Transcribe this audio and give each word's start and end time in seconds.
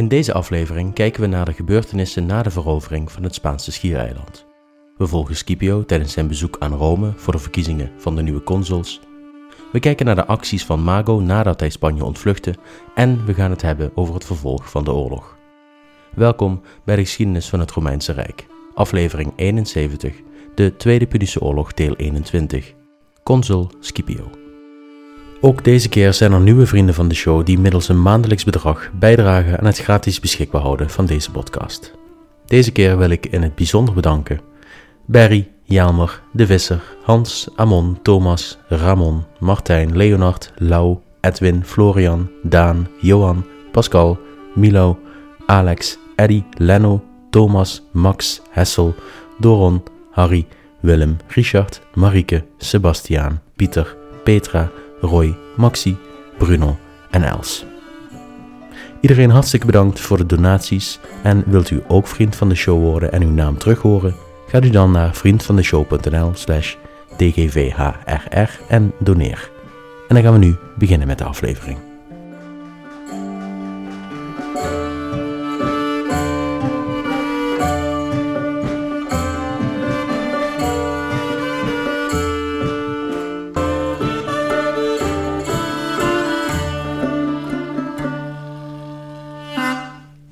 In 0.00 0.08
deze 0.08 0.32
aflevering 0.32 0.94
kijken 0.94 1.20
we 1.20 1.26
naar 1.26 1.44
de 1.44 1.52
gebeurtenissen 1.52 2.26
na 2.26 2.42
de 2.42 2.50
verovering 2.50 3.12
van 3.12 3.22
het 3.22 3.34
Spaanse 3.34 3.72
schiereiland. 3.72 4.46
We 4.96 5.06
volgen 5.06 5.36
Scipio 5.36 5.84
tijdens 5.84 6.12
zijn 6.12 6.28
bezoek 6.28 6.56
aan 6.58 6.72
Rome 6.72 7.12
voor 7.16 7.32
de 7.32 7.38
verkiezingen 7.38 7.90
van 7.96 8.16
de 8.16 8.22
nieuwe 8.22 8.42
consuls. 8.42 9.00
We 9.72 9.80
kijken 9.80 10.06
naar 10.06 10.14
de 10.14 10.26
acties 10.26 10.64
van 10.64 10.82
Mago 10.82 11.20
nadat 11.20 11.60
hij 11.60 11.70
Spanje 11.70 12.04
ontvluchtte 12.04 12.54
en 12.94 13.24
we 13.24 13.34
gaan 13.34 13.50
het 13.50 13.62
hebben 13.62 13.92
over 13.94 14.14
het 14.14 14.24
vervolg 14.24 14.70
van 14.70 14.84
de 14.84 14.92
oorlog. 14.92 15.38
Welkom 16.14 16.60
bij 16.84 16.96
de 16.96 17.02
geschiedenis 17.02 17.48
van 17.48 17.60
het 17.60 17.70
Romeinse 17.70 18.12
Rijk, 18.12 18.46
aflevering 18.74 19.32
71, 19.36 20.14
de 20.54 20.76
Tweede 20.76 21.06
Punische 21.06 21.40
Oorlog, 21.40 21.74
deel 21.74 21.96
21. 21.96 22.74
Consul 23.22 23.70
Scipio. 23.80 24.39
Ook 25.42 25.64
deze 25.64 25.88
keer 25.88 26.12
zijn 26.12 26.32
er 26.32 26.40
nieuwe 26.40 26.66
vrienden 26.66 26.94
van 26.94 27.08
de 27.08 27.14
show 27.14 27.46
die 27.46 27.58
middels 27.58 27.88
een 27.88 28.02
maandelijks 28.02 28.44
bedrag 28.44 28.90
bijdragen 28.98 29.58
aan 29.58 29.66
het 29.66 29.78
gratis 29.78 30.20
beschikbaar 30.20 30.60
houden 30.60 30.90
van 30.90 31.06
deze 31.06 31.30
podcast. 31.30 31.92
Deze 32.46 32.72
keer 32.72 32.98
wil 32.98 33.10
ik 33.10 33.26
in 33.26 33.42
het 33.42 33.54
bijzonder 33.54 33.94
bedanken 33.94 34.40
Barry, 35.06 35.48
Jelmer, 35.62 36.22
De 36.32 36.46
Visser, 36.46 36.82
Hans, 37.02 37.48
Amon, 37.56 37.98
Thomas, 38.02 38.58
Ramon, 38.68 39.24
Martijn, 39.38 39.96
Leonard, 39.96 40.52
Lau, 40.56 40.98
Edwin, 41.20 41.64
Florian, 41.64 42.30
Daan, 42.42 42.88
Johan, 42.98 43.44
Pascal, 43.72 44.18
Milo, 44.54 44.98
Alex, 45.46 45.98
Eddy, 46.16 46.42
Leno, 46.56 47.04
Thomas, 47.30 47.82
Max, 47.92 48.40
Hessel, 48.50 48.94
Doron, 49.38 49.82
Harry, 50.10 50.46
Willem, 50.80 51.16
Richard, 51.26 51.80
Marieke, 51.94 52.44
Sebastiaan, 52.58 53.42
Pieter, 53.56 53.96
Petra, 54.24 54.70
Roy, 55.00 55.36
Maxi, 55.56 55.96
Bruno 56.38 56.78
en 57.10 57.22
Els. 57.22 57.64
Iedereen 59.00 59.30
hartstikke 59.30 59.66
bedankt 59.66 60.00
voor 60.00 60.16
de 60.16 60.26
donaties 60.26 60.98
en 61.22 61.44
wilt 61.46 61.70
u 61.70 61.82
ook 61.88 62.06
vriend 62.06 62.36
van 62.36 62.48
de 62.48 62.54
show 62.54 62.82
worden 62.82 63.12
en 63.12 63.22
uw 63.22 63.30
naam 63.30 63.58
terug 63.58 63.78
horen? 63.78 64.14
Gaat 64.46 64.64
u 64.64 64.70
dan 64.70 64.90
naar 64.90 65.14
vriendvandeshow.nl 65.14 66.30
slash 66.34 66.74
dgvhrr 67.16 68.60
en 68.68 68.92
doneer. 68.98 69.50
En 70.08 70.14
dan 70.14 70.24
gaan 70.24 70.32
we 70.32 70.38
nu 70.38 70.56
beginnen 70.78 71.06
met 71.06 71.18
de 71.18 71.24
aflevering. 71.24 71.89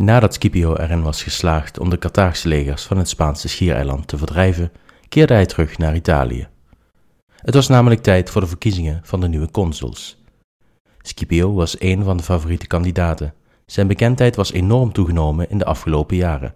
Nadat 0.09 0.35
Scipio 0.35 0.75
erin 0.77 1.03
was 1.03 1.23
geslaagd 1.23 1.79
om 1.79 1.91
de 1.91 1.99
Carthaagse 1.99 2.49
legers 2.49 2.83
van 2.83 2.99
het 2.99 3.09
Spaanse 3.09 3.49
schiereiland 3.49 4.09
te 4.09 4.19
verdrijven, 4.19 4.73
keerde 5.09 5.33
hij 5.35 5.47
terug 5.47 5.79
naar 5.79 5.95
Italië. 5.95 6.49
Het 7.37 7.55
was 7.55 7.69
namelijk 7.69 8.03
tijd 8.03 8.31
voor 8.31 8.41
de 8.41 8.47
verkiezingen 8.47 9.01
van 9.05 9.21
de 9.21 9.29
nieuwe 9.29 9.51
consuls. 9.51 10.23
Scipio 11.03 11.53
was 11.53 11.81
een 11.81 12.05
van 12.05 12.17
de 12.17 12.23
favoriete 12.23 12.67
kandidaten. 12.67 13.35
Zijn 13.67 13.87
bekendheid 13.87 14.37
was 14.37 14.53
enorm 14.53 14.93
toegenomen 14.93 15.51
in 15.51 15.59
de 15.59 15.65
afgelopen 15.65 16.17
jaren. 16.17 16.55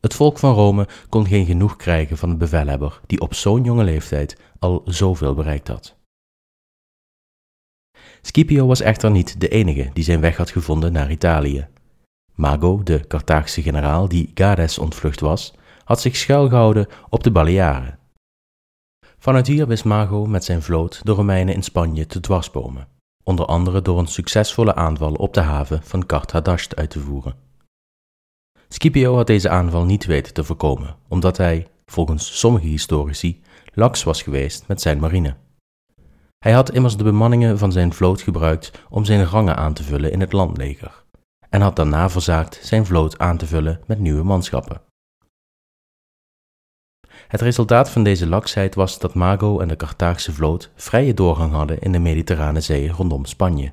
Het 0.00 0.14
volk 0.14 0.38
van 0.38 0.54
Rome 0.54 0.88
kon 1.08 1.26
geen 1.26 1.46
genoeg 1.46 1.76
krijgen 1.76 2.16
van 2.18 2.30
de 2.30 2.36
bevelhebber 2.36 3.00
die 3.06 3.20
op 3.20 3.34
zo'n 3.34 3.64
jonge 3.64 3.84
leeftijd 3.84 4.36
al 4.58 4.82
zoveel 4.84 5.34
bereikt 5.34 5.68
had. 5.68 5.96
Scipio 8.22 8.66
was 8.66 8.80
echter 8.80 9.10
niet 9.10 9.40
de 9.40 9.48
enige 9.48 9.90
die 9.92 10.04
zijn 10.04 10.20
weg 10.20 10.36
had 10.36 10.50
gevonden 10.50 10.92
naar 10.92 11.10
Italië. 11.10 11.68
Mago, 12.38 12.82
de 12.82 13.06
Carthaagse 13.06 13.62
generaal 13.62 14.08
die 14.08 14.30
Gades 14.34 14.78
ontvlucht 14.78 15.20
was, 15.20 15.54
had 15.84 16.00
zich 16.00 16.16
schuilgehouden 16.16 16.86
op 17.08 17.22
de 17.22 17.30
Balearen. 17.30 17.98
Vanuit 19.18 19.46
hier 19.46 19.66
wist 19.66 19.84
Mago 19.84 20.26
met 20.26 20.44
zijn 20.44 20.62
vloot 20.62 21.00
de 21.04 21.12
Romeinen 21.12 21.54
in 21.54 21.62
Spanje 21.62 22.06
te 22.06 22.20
dwarsbomen, 22.20 22.88
onder 23.22 23.46
andere 23.46 23.82
door 23.82 23.98
een 23.98 24.06
succesvolle 24.06 24.74
aanval 24.74 25.12
op 25.14 25.34
de 25.34 25.40
haven 25.40 25.82
van 25.82 26.06
Karthadasht 26.06 26.76
uit 26.76 26.90
te 26.90 27.00
voeren. 27.00 27.34
Scipio 28.68 29.16
had 29.16 29.26
deze 29.26 29.48
aanval 29.48 29.84
niet 29.84 30.04
weten 30.04 30.34
te 30.34 30.44
voorkomen, 30.44 30.96
omdat 31.08 31.36
hij, 31.36 31.66
volgens 31.86 32.38
sommige 32.38 32.66
historici, 32.66 33.42
laks 33.74 34.02
was 34.02 34.22
geweest 34.22 34.66
met 34.66 34.80
zijn 34.80 34.98
marine. 34.98 35.34
Hij 36.38 36.52
had 36.52 36.70
immers 36.70 36.96
de 36.96 37.04
bemanningen 37.04 37.58
van 37.58 37.72
zijn 37.72 37.92
vloot 37.92 38.20
gebruikt 38.20 38.70
om 38.88 39.04
zijn 39.04 39.24
rangen 39.24 39.56
aan 39.56 39.72
te 39.72 39.82
vullen 39.82 40.12
in 40.12 40.20
het 40.20 40.32
landleger 40.32 41.06
en 41.50 41.60
had 41.60 41.76
daarna 41.76 42.10
verzaakt 42.10 42.58
zijn 42.62 42.86
vloot 42.86 43.18
aan 43.18 43.36
te 43.36 43.46
vullen 43.46 43.80
met 43.86 43.98
nieuwe 43.98 44.22
manschappen. 44.22 44.80
Het 47.28 47.40
resultaat 47.40 47.90
van 47.90 48.02
deze 48.02 48.26
laksheid 48.26 48.74
was 48.74 48.98
dat 48.98 49.14
Mago 49.14 49.60
en 49.60 49.68
de 49.68 49.76
Carthaagse 49.76 50.32
vloot 50.32 50.70
vrije 50.74 51.14
doorgang 51.14 51.52
hadden 51.52 51.78
in 51.78 51.92
de 51.92 51.98
Mediterrane 51.98 52.60
Zee 52.60 52.90
rondom 52.90 53.24
Spanje. 53.24 53.72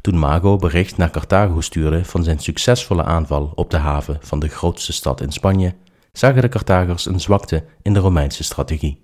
Toen 0.00 0.18
Mago 0.18 0.56
bericht 0.56 0.96
naar 0.96 1.10
Carthago 1.10 1.60
stuurde 1.60 2.04
van 2.04 2.24
zijn 2.24 2.38
succesvolle 2.38 3.04
aanval 3.04 3.52
op 3.54 3.70
de 3.70 3.76
haven 3.76 4.18
van 4.20 4.38
de 4.38 4.48
grootste 4.48 4.92
stad 4.92 5.20
in 5.20 5.32
Spanje, 5.32 5.74
zagen 6.12 6.42
de 6.42 6.48
Carthagers 6.48 7.06
een 7.06 7.20
zwakte 7.20 7.64
in 7.82 7.92
de 7.92 8.00
Romeinse 8.00 8.44
strategie. 8.44 9.02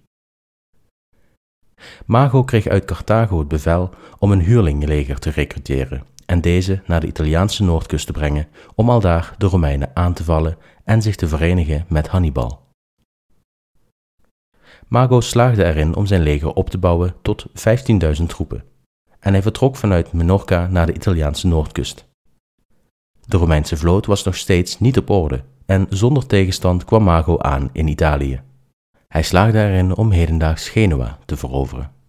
Mago 2.07 2.45
kreeg 2.45 2.67
uit 2.67 2.85
Carthago 2.85 3.39
het 3.39 3.49
bevel 3.49 3.91
om 4.19 4.33
een 4.33 4.41
huurlingleger 4.41 5.19
te 5.19 5.31
recruteren 5.31 6.03
en 6.31 6.41
deze 6.41 6.83
naar 6.87 7.01
de 7.01 7.07
Italiaanse 7.07 7.63
noordkust 7.63 8.07
te 8.07 8.13
brengen 8.13 8.49
om 8.75 8.91
aldaar 8.91 9.35
de 9.39 9.47
Romeinen 9.47 9.91
aan 9.95 10.13
te 10.13 10.25
vallen 10.25 10.57
en 10.85 11.03
zich 11.03 11.17
te 11.17 11.29
verenigen 11.29 11.85
met 11.89 12.09
Hannibal. 12.09 12.61
Mago 14.89 15.21
slaagde 15.21 15.65
erin 15.65 15.95
om 15.95 16.07
zijn 16.07 16.23
leger 16.23 16.53
op 16.53 16.71
te 16.71 16.79
bouwen 16.79 17.15
tot 17.23 17.47
15.000 18.19 18.27
troepen 18.27 18.65
en 19.21 19.33
hij 19.33 19.43
vertrok 19.43 19.77
vanuit 19.77 20.13
Menorca 20.13 20.67
naar 20.67 20.87
de 20.87 20.95
Italiaanse 20.95 21.47
noordkust. 21.47 22.09
De 23.27 23.37
Romeinse 23.37 23.77
vloot 23.77 24.07
was 24.07 24.25
nog 24.25 24.37
steeds 24.37 24.81
niet 24.81 24.99
op 24.99 25.11
orde 25.11 25.45
en 25.67 25.87
zonder 25.89 26.27
tegenstand 26.27 26.85
kwam 26.85 27.03
Mago 27.03 27.39
aan 27.39 27.71
in 27.73 27.89
Italië. 27.89 28.41
Hij 29.09 29.23
slaagde 29.23 29.59
erin 29.59 29.97
om 29.97 30.11
hedendaags 30.11 30.69
Genua 30.69 31.19
te 31.25 31.37
veroveren. 31.37 32.00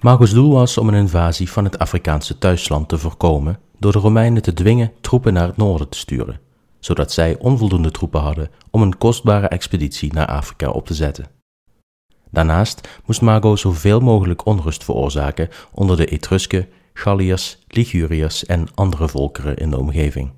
Mago's 0.00 0.32
doel 0.32 0.52
was 0.52 0.78
om 0.78 0.88
een 0.88 0.94
invasie 0.94 1.50
van 1.50 1.64
het 1.64 1.78
Afrikaanse 1.78 2.38
thuisland 2.38 2.88
te 2.88 2.98
voorkomen 2.98 3.58
door 3.78 3.92
de 3.92 3.98
Romeinen 3.98 4.42
te 4.42 4.52
dwingen 4.52 4.92
troepen 5.00 5.32
naar 5.32 5.46
het 5.46 5.56
noorden 5.56 5.88
te 5.88 5.98
sturen, 5.98 6.40
zodat 6.78 7.12
zij 7.12 7.36
onvoldoende 7.38 7.90
troepen 7.90 8.20
hadden 8.20 8.50
om 8.70 8.82
een 8.82 8.98
kostbare 8.98 9.48
expeditie 9.48 10.12
naar 10.12 10.26
Afrika 10.26 10.70
op 10.70 10.86
te 10.86 10.94
zetten. 10.94 11.26
Daarnaast 12.30 12.88
moest 13.06 13.20
Mago 13.20 13.56
zoveel 13.56 14.00
mogelijk 14.00 14.46
onrust 14.46 14.84
veroorzaken 14.84 15.48
onder 15.72 15.96
de 15.96 16.06
Etrusken, 16.06 16.68
Galliërs, 16.92 17.58
Liguriërs 17.68 18.44
en 18.44 18.68
andere 18.74 19.08
volkeren 19.08 19.56
in 19.56 19.70
de 19.70 19.78
omgeving. 19.78 20.30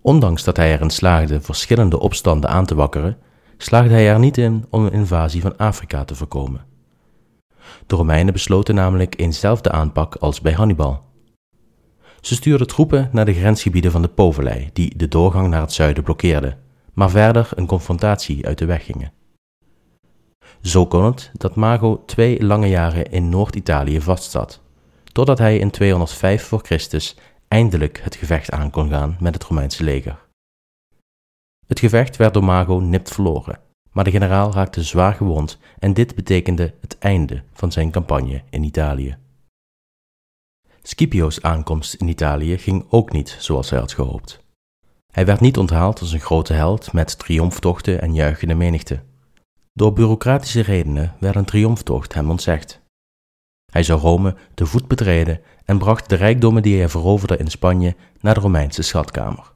Ondanks 0.00 0.44
dat 0.44 0.56
hij 0.56 0.72
erin 0.72 0.90
slaagde 0.90 1.40
verschillende 1.40 2.00
opstanden 2.00 2.50
aan 2.50 2.66
te 2.66 2.74
wakkeren, 2.74 3.18
slaagde 3.56 3.92
hij 3.92 4.08
er 4.08 4.18
niet 4.18 4.38
in 4.38 4.66
om 4.70 4.84
een 4.84 4.92
invasie 4.92 5.40
van 5.40 5.56
Afrika 5.56 6.04
te 6.04 6.14
voorkomen. 6.14 6.68
De 7.86 7.94
Romeinen 7.96 8.32
besloten 8.32 8.74
namelijk 8.74 9.20
eenzelfde 9.20 9.70
aanpak 9.70 10.14
als 10.14 10.40
bij 10.40 10.52
Hannibal. 10.52 11.04
Ze 12.20 12.34
stuurden 12.34 12.66
troepen 12.66 13.08
naar 13.12 13.24
de 13.24 13.34
grensgebieden 13.34 13.90
van 13.90 14.02
de 14.02 14.08
Povelij, 14.08 14.70
die 14.72 14.96
de 14.96 15.08
doorgang 15.08 15.48
naar 15.48 15.60
het 15.60 15.72
zuiden 15.72 16.02
blokkeerden, 16.02 16.58
maar 16.92 17.10
verder 17.10 17.48
een 17.54 17.66
confrontatie 17.66 18.46
uit 18.46 18.58
de 18.58 18.64
weg 18.64 18.84
gingen. 18.84 19.12
Zo 20.62 20.86
kon 20.86 21.04
het 21.04 21.30
dat 21.32 21.54
Mago 21.54 22.02
twee 22.06 22.44
lange 22.44 22.68
jaren 22.68 23.10
in 23.10 23.28
Noord-Italië 23.28 24.00
vastzat, 24.00 24.60
totdat 25.12 25.38
hij 25.38 25.58
in 25.58 25.70
205 25.70 26.44
voor 26.44 26.60
Christus 26.62 27.16
eindelijk 27.48 28.00
het 28.04 28.16
gevecht 28.16 28.50
aan 28.50 28.70
kon 28.70 28.88
gaan 28.88 29.16
met 29.20 29.34
het 29.34 29.44
Romeinse 29.44 29.84
leger. 29.84 30.18
Het 31.66 31.78
gevecht 31.78 32.16
werd 32.16 32.34
door 32.34 32.44
Mago 32.44 32.78
nipt 32.78 33.10
verloren 33.10 33.69
maar 33.92 34.04
de 34.04 34.10
generaal 34.10 34.52
raakte 34.52 34.82
zwaar 34.82 35.14
gewond 35.14 35.58
en 35.78 35.94
dit 35.94 36.14
betekende 36.14 36.74
het 36.80 36.98
einde 36.98 37.42
van 37.52 37.72
zijn 37.72 37.90
campagne 37.90 38.42
in 38.50 38.62
Italië. 38.62 39.16
Scipio's 40.82 41.40
aankomst 41.40 41.94
in 41.94 42.08
Italië 42.08 42.58
ging 42.58 42.86
ook 42.88 43.12
niet 43.12 43.36
zoals 43.38 43.70
hij 43.70 43.78
had 43.78 43.92
gehoopt. 43.92 44.40
Hij 45.12 45.26
werd 45.26 45.40
niet 45.40 45.58
onthaald 45.58 46.00
als 46.00 46.12
een 46.12 46.20
grote 46.20 46.52
held 46.52 46.92
met 46.92 47.18
triomftochten 47.18 48.00
en 48.00 48.14
juichende 48.14 48.54
menigte. 48.54 49.00
Door 49.72 49.92
bureaucratische 49.92 50.60
redenen 50.60 51.14
werd 51.20 51.36
een 51.36 51.44
triomftocht 51.44 52.14
hem 52.14 52.30
ontzegd. 52.30 52.80
Hij 53.72 53.82
zou 53.82 54.00
Rome 54.00 54.36
te 54.54 54.66
voet 54.66 54.88
betreden 54.88 55.40
en 55.64 55.78
bracht 55.78 56.08
de 56.08 56.14
rijkdommen 56.14 56.62
die 56.62 56.78
hij 56.78 56.88
veroverde 56.88 57.36
in 57.36 57.50
Spanje 57.50 57.96
naar 58.20 58.34
de 58.34 58.40
Romeinse 58.40 58.82
schatkamer. 58.82 59.52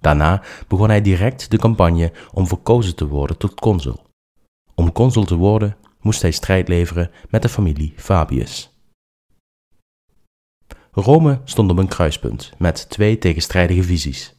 Daarna 0.00 0.42
begon 0.68 0.88
hij 0.88 1.00
direct 1.00 1.50
de 1.50 1.58
campagne 1.58 2.12
om 2.32 2.46
verkozen 2.46 2.96
te 2.96 3.06
worden 3.06 3.36
tot 3.36 3.60
consul. 3.60 4.00
Om 4.74 4.92
consul 4.92 5.24
te 5.24 5.36
worden 5.36 5.76
moest 6.00 6.22
hij 6.22 6.30
strijd 6.30 6.68
leveren 6.68 7.10
met 7.28 7.42
de 7.42 7.48
familie 7.48 7.92
Fabius. 7.96 8.70
Rome 10.92 11.40
stond 11.44 11.70
op 11.70 11.78
een 11.78 11.88
kruispunt 11.88 12.52
met 12.58 12.88
twee 12.88 13.18
tegenstrijdige 13.18 13.82
visies. 13.82 14.38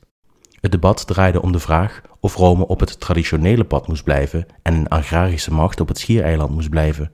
Het 0.59 0.71
debat 0.71 1.07
draaide 1.07 1.41
om 1.41 1.51
de 1.51 1.59
vraag 1.59 2.01
of 2.19 2.35
Rome 2.35 2.67
op 2.67 2.79
het 2.79 2.99
traditionele 2.99 3.63
pad 3.63 3.87
moest 3.87 4.03
blijven 4.03 4.45
en 4.61 4.73
een 4.73 4.87
agrarische 4.87 5.53
macht 5.53 5.79
op 5.79 5.87
het 5.87 5.99
schiereiland 5.99 6.51
moest 6.51 6.69
blijven, 6.69 7.11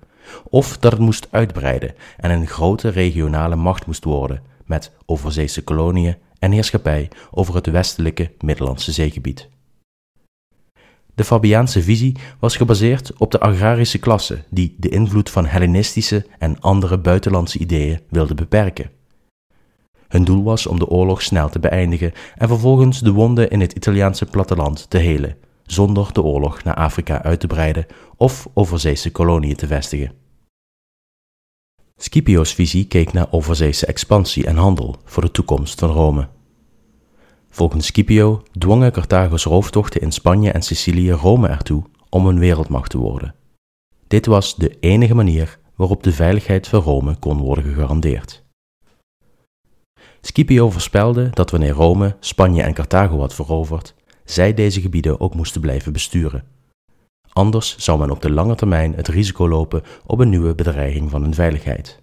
of 0.50 0.78
dat 0.78 0.92
het 0.92 1.02
moest 1.02 1.28
uitbreiden 1.32 1.96
en 2.18 2.32
een 2.32 2.48
grote 2.48 2.90
regionale 2.90 3.56
macht 3.56 3.86
moest 3.86 4.04
worden 4.04 4.42
met 4.66 4.92
overzeese 5.06 5.64
koloniën 5.64 6.18
en 6.40 6.52
heerschappij 6.52 7.10
over 7.32 7.56
het 7.56 7.68
westelijke 7.68 8.32
Middellandse 8.40 8.92
zeegebied. 8.92 9.50
De 11.16 11.24
Fabiaanse 11.24 11.84
visie 11.84 12.16
was 12.40 12.56
gebaseerd 12.56 13.14
op 13.18 13.32
de 13.32 13.40
agrarische 13.40 13.98
klasse 13.98 14.44
die 14.50 14.76
de 14.78 14.90
invloed 14.90 15.30
van 15.30 15.46
Hellenistische 15.46 16.26
en 16.40 16.60
andere 16.60 16.98
buitenlandse 16.98 17.60
ideeën 17.60 18.00
wilde 18.10 18.34
beperken. 18.36 18.92
Hun 20.08 20.24
doel 20.24 20.44
was 20.44 20.68
om 20.68 20.80
de 20.80 20.88
oorlog 20.88 21.22
snel 21.22 21.50
te 21.50 21.60
beëindigen 21.60 22.14
en 22.36 22.48
vervolgens 22.48 23.00
de 23.00 23.12
wonden 23.12 23.50
in 23.50 23.60
het 23.60 23.74
Italiaanse 23.74 24.26
platteland 24.26 24.90
te 24.90 24.98
helen, 24.98 25.36
zonder 25.66 26.14
de 26.14 26.22
oorlog 26.22 26.64
naar 26.64 26.76
Afrika 26.76 27.24
uit 27.24 27.40
te 27.40 27.48
breiden 27.48 27.86
of 28.18 28.48
overzeese 28.54 29.12
koloniën 29.12 29.56
te 29.56 29.68
vestigen. 29.68 30.27
Scipio's 32.00 32.54
visie 32.54 32.88
keek 32.88 33.14
naar 33.14 33.28
overzeese 33.32 33.86
expansie 33.86 34.46
en 34.46 34.56
handel 34.56 34.96
voor 35.06 35.24
de 35.24 35.32
toekomst 35.32 35.80
van 35.80 35.90
Rome. 35.90 36.28
Volgens 37.50 37.86
Scipio 37.86 38.44
dwongen 38.58 38.92
Carthago's 38.92 39.44
rooftochten 39.44 40.02
in 40.02 40.12
Spanje 40.12 40.52
en 40.52 40.62
Sicilië 40.62 41.12
Rome 41.12 41.48
ertoe 41.48 41.84
om 42.10 42.28
een 42.28 42.40
wereldmacht 42.40 42.90
te 42.90 42.98
worden. 42.98 43.36
Dit 44.08 44.26
was 44.26 44.56
de 44.56 44.78
enige 44.80 45.16
manier 45.16 45.60
waarop 45.76 46.04
de 46.04 46.12
veiligheid 46.12 46.68
van 46.68 46.82
Rome 46.82 47.16
kon 47.16 47.38
worden 47.38 47.64
gegarandeerd. 47.64 48.44
Scipio 50.22 50.70
voorspelde 50.70 51.30
dat 51.30 51.52
wanneer 51.52 51.74
Rome 51.74 52.16
Spanje 52.20 52.62
en 52.62 52.74
Carthago 52.74 53.20
had 53.20 53.34
veroverd, 53.34 53.96
zij 54.24 54.54
deze 54.54 54.82
gebieden 54.82 55.20
ook 55.20 55.36
moesten 55.36 55.62
blijven 55.62 55.94
besturen. 55.94 56.44
Anders 57.38 57.78
zou 57.78 58.00
men 58.00 58.12
op 58.12 58.22
de 58.22 58.30
lange 58.30 58.56
termijn 58.56 58.94
het 58.96 59.08
risico 59.08 59.48
lopen 59.48 59.84
op 60.06 60.20
een 60.20 60.30
nieuwe 60.30 60.56
bedreiging 60.56 61.10
van 61.10 61.22
hun 61.22 61.34
veiligheid. 61.34 62.02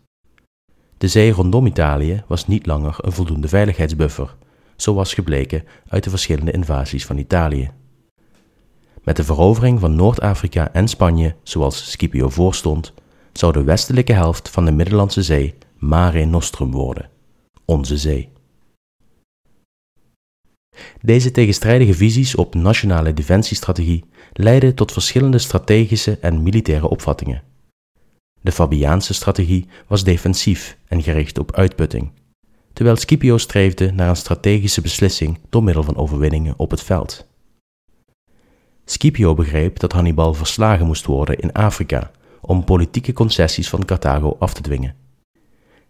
De 0.98 1.08
zee 1.08 1.32
rondom 1.32 1.66
Italië 1.66 2.22
was 2.26 2.46
niet 2.46 2.66
langer 2.66 2.96
een 3.00 3.12
voldoende 3.12 3.48
veiligheidsbuffer, 3.48 4.36
zoals 4.76 5.14
gebleken 5.14 5.64
uit 5.88 6.04
de 6.04 6.10
verschillende 6.10 6.52
invasies 6.52 7.06
van 7.06 7.18
Italië. 7.18 7.70
Met 9.02 9.16
de 9.16 9.24
verovering 9.24 9.80
van 9.80 9.94
Noord-Afrika 9.94 10.72
en 10.72 10.88
Spanje, 10.88 11.34
zoals 11.42 11.90
Scipio 11.90 12.28
voorstond, 12.28 12.92
zou 13.32 13.52
de 13.52 13.64
westelijke 13.64 14.12
helft 14.12 14.48
van 14.48 14.64
de 14.64 14.72
Middellandse 14.72 15.22
Zee 15.22 15.54
Mare 15.78 16.24
Nostrum 16.24 16.70
worden 16.70 17.08
onze 17.64 17.96
zee. 17.96 18.33
Deze 21.00 21.30
tegenstrijdige 21.30 21.94
visies 21.94 22.34
op 22.34 22.54
nationale 22.54 23.14
defensiestrategie 23.14 24.04
leidden 24.32 24.74
tot 24.74 24.92
verschillende 24.92 25.38
strategische 25.38 26.18
en 26.18 26.42
militaire 26.42 26.88
opvattingen. 26.88 27.42
De 28.40 28.52
Fabiaanse 28.52 29.14
strategie 29.14 29.66
was 29.86 30.04
defensief 30.04 30.78
en 30.88 31.02
gericht 31.02 31.38
op 31.38 31.52
uitputting, 31.52 32.12
terwijl 32.72 32.96
Scipio 32.96 33.38
streefde 33.38 33.92
naar 33.92 34.08
een 34.08 34.16
strategische 34.16 34.80
beslissing 34.80 35.38
door 35.48 35.62
middel 35.62 35.82
van 35.82 35.96
overwinningen 35.96 36.54
op 36.56 36.70
het 36.70 36.82
veld. 36.82 37.26
Scipio 38.84 39.34
begreep 39.34 39.78
dat 39.78 39.92
Hannibal 39.92 40.34
verslagen 40.34 40.86
moest 40.86 41.06
worden 41.06 41.38
in 41.38 41.52
Afrika 41.52 42.10
om 42.40 42.64
politieke 42.64 43.12
concessies 43.12 43.68
van 43.68 43.84
Carthago 43.84 44.36
af 44.38 44.54
te 44.54 44.62
dwingen. 44.62 44.94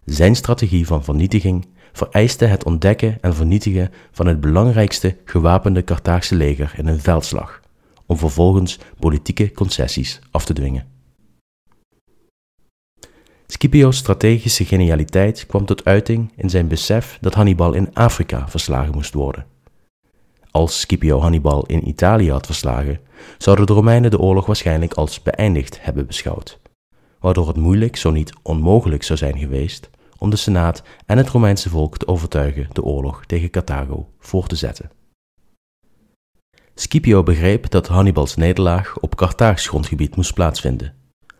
Zijn 0.05 0.37
strategie 0.37 0.87
van 0.87 1.05
vernietiging 1.05 1.67
vereiste 1.97 2.45
het 2.45 2.65
ontdekken 2.65 3.19
en 3.21 3.35
vernietigen 3.35 3.93
van 4.13 4.27
het 4.27 4.41
belangrijkste 4.41 5.17
gewapende 5.25 5.85
Carthaagse 5.85 6.35
leger 6.35 6.75
in 6.77 6.87
een 6.87 7.01
veldslag, 7.01 7.61
om 8.07 8.17
vervolgens 8.17 8.79
politieke 8.99 9.53
concessies 9.53 10.21
af 10.31 10.45
te 10.45 10.53
dwingen. 10.53 10.87
Scipio's 13.47 13.97
strategische 13.97 14.65
genialiteit 14.65 15.47
kwam 15.47 15.65
tot 15.65 15.85
uiting 15.85 16.33
in 16.37 16.51
zijn 16.51 16.69
besef 16.69 17.19
dat 17.21 17.35
Hannibal 17.35 17.73
in 17.73 17.95
Afrika 17.95 18.49
verslagen 18.49 18.95
moest 18.95 19.15
worden. 19.15 19.47
Als 20.51 20.81
Scipio 20.81 21.21
Hannibal 21.21 21.67
in 21.67 21.89
Italië 21.89 22.31
had 22.31 22.47
verslagen, 22.47 23.01
zouden 23.39 23.67
de 23.67 23.73
Romeinen 23.73 24.11
de 24.11 24.19
oorlog 24.19 24.47
waarschijnlijk 24.47 24.95
als 24.95 25.23
beëindigd 25.23 25.79
hebben 25.81 26.07
beschouwd, 26.07 26.59
waardoor 27.19 27.49
het 27.49 27.57
moeilijk, 27.57 27.97
zo 27.97 28.11
niet 28.11 28.33
onmogelijk 28.43 29.03
zou 29.03 29.19
zijn 29.19 29.39
geweest 29.39 29.91
om 30.25 30.31
de 30.31 30.37
Senaat 30.37 30.83
en 31.07 31.17
het 31.17 31.29
Romeinse 31.29 31.69
volk 31.69 31.99
te 31.99 32.07
overtuigen 32.07 32.69
de 32.73 32.83
oorlog 32.83 33.27
tegen 33.27 33.51
Carthago 33.51 34.09
voor 34.19 34.47
te 34.47 34.57
zetten. 34.57 34.91
Scipio 36.75 37.23
begreep 37.23 37.71
dat 37.71 37.87
Hannibals 37.89 38.37
nederlaag 38.37 38.99
op 38.99 39.17
Carthaags 39.17 39.69
grondgebied 39.69 40.17
moest 40.17 40.35
plaatsvinden, 40.35 40.95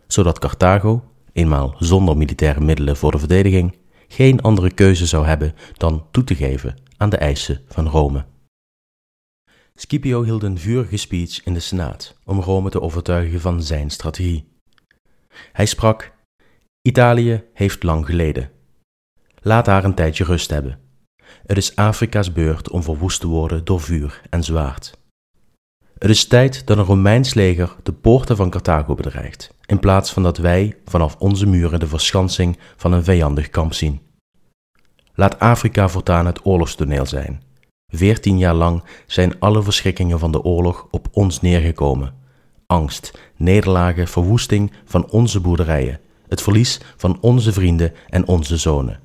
zodat 0.07 0.39
Carthago, 0.39 1.03
eenmaal 1.33 1.75
zonder 1.79 2.17
militaire 2.17 2.61
middelen 2.61 2.97
voor 2.97 3.11
de 3.11 3.19
verdediging, 3.19 3.77
geen 4.07 4.41
andere 4.41 4.71
keuze 4.71 5.05
zou 5.05 5.25
hebben 5.25 5.55
dan 5.73 6.05
toe 6.11 6.23
te 6.23 6.35
geven 6.35 6.75
aan 6.97 7.09
de 7.09 7.17
eisen 7.17 7.61
van 7.67 7.87
Rome. 7.87 8.25
Scipio 9.73 10.23
hield 10.23 10.43
een 10.43 10.59
vurige 10.59 10.97
speech 10.97 11.43
in 11.43 11.53
de 11.53 11.59
Senaat 11.59 12.17
om 12.25 12.39
Rome 12.39 12.69
te 12.69 12.81
overtuigen 12.81 13.41
van 13.41 13.63
zijn 13.63 13.89
strategie. 13.89 14.47
Hij 15.51 15.65
sprak: 15.65 16.13
Italië 16.81 17.43
heeft 17.53 17.83
lang 17.83 18.05
geleden, 18.05 18.51
Laat 19.47 19.65
haar 19.65 19.83
een 19.83 19.93
tijdje 19.93 20.23
rust 20.23 20.49
hebben. 20.49 20.79
Het 21.45 21.57
is 21.57 21.75
Afrika's 21.75 22.31
beurt 22.31 22.69
om 22.69 22.83
verwoest 22.83 23.19
te 23.19 23.27
worden 23.27 23.65
door 23.65 23.81
vuur 23.81 24.21
en 24.29 24.43
zwaard. 24.43 24.97
Het 25.97 26.09
is 26.09 26.27
tijd 26.27 26.67
dat 26.67 26.77
een 26.77 26.83
Romeins 26.83 27.33
leger 27.33 27.75
de 27.83 27.93
poorten 27.93 28.35
van 28.35 28.49
Carthago 28.49 28.95
bedreigt, 28.95 29.53
in 29.65 29.79
plaats 29.79 30.11
van 30.13 30.23
dat 30.23 30.37
wij 30.37 30.77
vanaf 30.85 31.15
onze 31.19 31.47
muren 31.47 31.79
de 31.79 31.87
verschansing 31.87 32.57
van 32.75 32.91
een 32.91 33.03
vijandig 33.03 33.49
kamp 33.49 33.73
zien. 33.73 34.01
Laat 35.13 35.39
Afrika 35.39 35.89
voortaan 35.89 36.25
het 36.25 36.45
oorlogstoneel 36.45 37.05
zijn. 37.05 37.43
Veertien 37.87 38.37
jaar 38.37 38.53
lang 38.53 38.83
zijn 39.05 39.39
alle 39.39 39.63
verschrikkingen 39.63 40.19
van 40.19 40.31
de 40.31 40.43
oorlog 40.43 40.87
op 40.91 41.07
ons 41.11 41.41
neergekomen. 41.41 42.13
Angst, 42.65 43.19
nederlagen, 43.35 44.07
verwoesting 44.07 44.71
van 44.85 45.09
onze 45.09 45.39
boerderijen, 45.39 45.99
het 46.27 46.41
verlies 46.41 46.81
van 46.97 47.17
onze 47.21 47.53
vrienden 47.53 47.93
en 48.09 48.27
onze 48.27 48.57
zonen. 48.57 49.03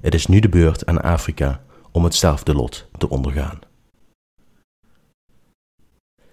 Het 0.00 0.14
is 0.14 0.26
nu 0.26 0.40
de 0.40 0.48
beurt 0.48 0.86
aan 0.86 1.02
Afrika 1.02 1.62
om 1.92 2.04
hetzelfde 2.04 2.54
lot 2.54 2.88
te 2.98 3.08
ondergaan. 3.08 3.58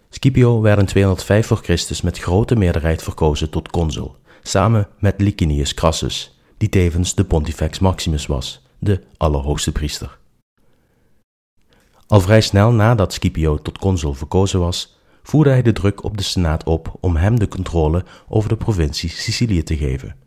Scipio 0.10 0.62
werd 0.62 0.80
in 0.80 0.86
205 0.86 1.48
voor 1.48 1.58
Christus 1.58 2.02
met 2.02 2.20
grote 2.20 2.56
meerderheid 2.56 3.04
verkozen 3.04 3.50
tot 3.50 3.70
consul, 3.70 4.16
samen 4.42 4.88
met 5.00 5.22
Licinius 5.22 5.74
Crassus, 5.74 6.40
die 6.58 6.70
tevens 6.70 7.16
de 7.16 7.26
Pontifex 7.26 7.80
Maximus 7.80 8.26
was, 8.26 8.66
de 8.80 9.04
allerhoogste 9.18 9.72
priester. 9.72 10.18
Al 12.08 12.20
vrij 12.20 12.42
snel 12.42 12.72
nadat 12.72 13.14
Scipio 13.14 13.58
tot 13.58 13.78
consul 13.78 14.14
verkozen 14.14 14.60
was, 14.60 14.98
voerde 15.24 15.50
hij 15.50 15.62
de 15.62 15.74
druk 15.74 16.04
op 16.04 16.18
de 16.18 16.24
Senaat 16.24 16.64
op 16.64 16.98
om 17.00 17.16
hem 17.16 17.40
de 17.40 17.48
controle 17.48 18.06
over 18.28 18.50
de 18.50 18.58
provincie 18.58 19.10
Sicilië 19.10 19.64
te 19.64 19.78
geven 19.78 20.27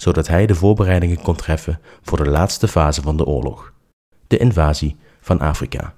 zodat 0.00 0.26
hij 0.26 0.46
de 0.46 0.54
voorbereidingen 0.54 1.22
kon 1.22 1.36
treffen 1.36 1.80
voor 2.02 2.16
de 2.16 2.30
laatste 2.30 2.68
fase 2.68 3.02
van 3.02 3.16
de 3.16 3.24
oorlog, 3.24 3.72
de 4.26 4.36
invasie 4.36 4.96
van 5.20 5.40
Afrika. 5.40 5.94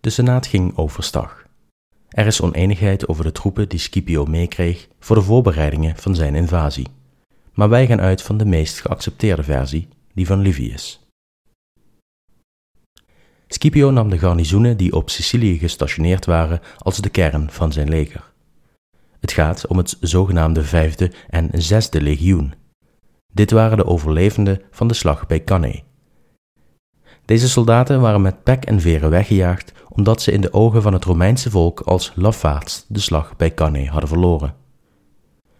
De 0.00 0.10
Senaat 0.10 0.46
ging 0.46 0.76
overstag. 0.76 1.44
Er 2.08 2.26
is 2.26 2.40
oneenigheid 2.40 3.08
over 3.08 3.24
de 3.24 3.32
troepen 3.32 3.68
die 3.68 3.78
Scipio 3.78 4.24
meekreeg 4.24 4.88
voor 4.98 5.16
de 5.16 5.22
voorbereidingen 5.22 5.96
van 5.96 6.14
zijn 6.14 6.34
invasie, 6.34 6.86
maar 7.52 7.68
wij 7.68 7.86
gaan 7.86 8.00
uit 8.00 8.22
van 8.22 8.36
de 8.36 8.44
meest 8.44 8.80
geaccepteerde 8.80 9.42
versie, 9.42 9.88
die 10.14 10.26
van 10.26 10.40
Livius. 10.40 11.00
Scipio 13.46 13.90
nam 13.90 14.10
de 14.10 14.18
garnizoenen 14.18 14.76
die 14.76 14.92
op 14.92 15.10
Sicilië 15.10 15.58
gestationeerd 15.58 16.26
waren 16.26 16.60
als 16.78 16.96
de 16.96 17.10
kern 17.10 17.50
van 17.50 17.72
zijn 17.72 17.88
leger. 17.88 18.29
Het 19.20 19.32
gaat 19.32 19.66
om 19.66 19.76
het 19.76 19.96
zogenaamde 20.00 20.62
vijfde 20.64 21.12
en 21.28 21.50
zesde 21.52 22.00
legioen. 22.00 22.54
Dit 23.32 23.50
waren 23.50 23.76
de 23.76 23.86
overlevenden 23.86 24.60
van 24.70 24.88
de 24.88 24.94
slag 24.94 25.26
bij 25.26 25.44
Cannae. 25.44 25.82
Deze 27.24 27.48
soldaten 27.48 28.00
waren 28.00 28.22
met 28.22 28.42
pek 28.42 28.64
en 28.64 28.80
veren 28.80 29.10
weggejaagd 29.10 29.72
omdat 29.88 30.22
ze 30.22 30.32
in 30.32 30.40
de 30.40 30.52
ogen 30.52 30.82
van 30.82 30.92
het 30.92 31.04
Romeinse 31.04 31.50
volk 31.50 31.80
als 31.80 32.12
lafaards 32.14 32.84
de 32.88 33.00
slag 33.00 33.36
bij 33.36 33.54
Cannae 33.54 33.88
hadden 33.88 34.08
verloren. 34.08 34.54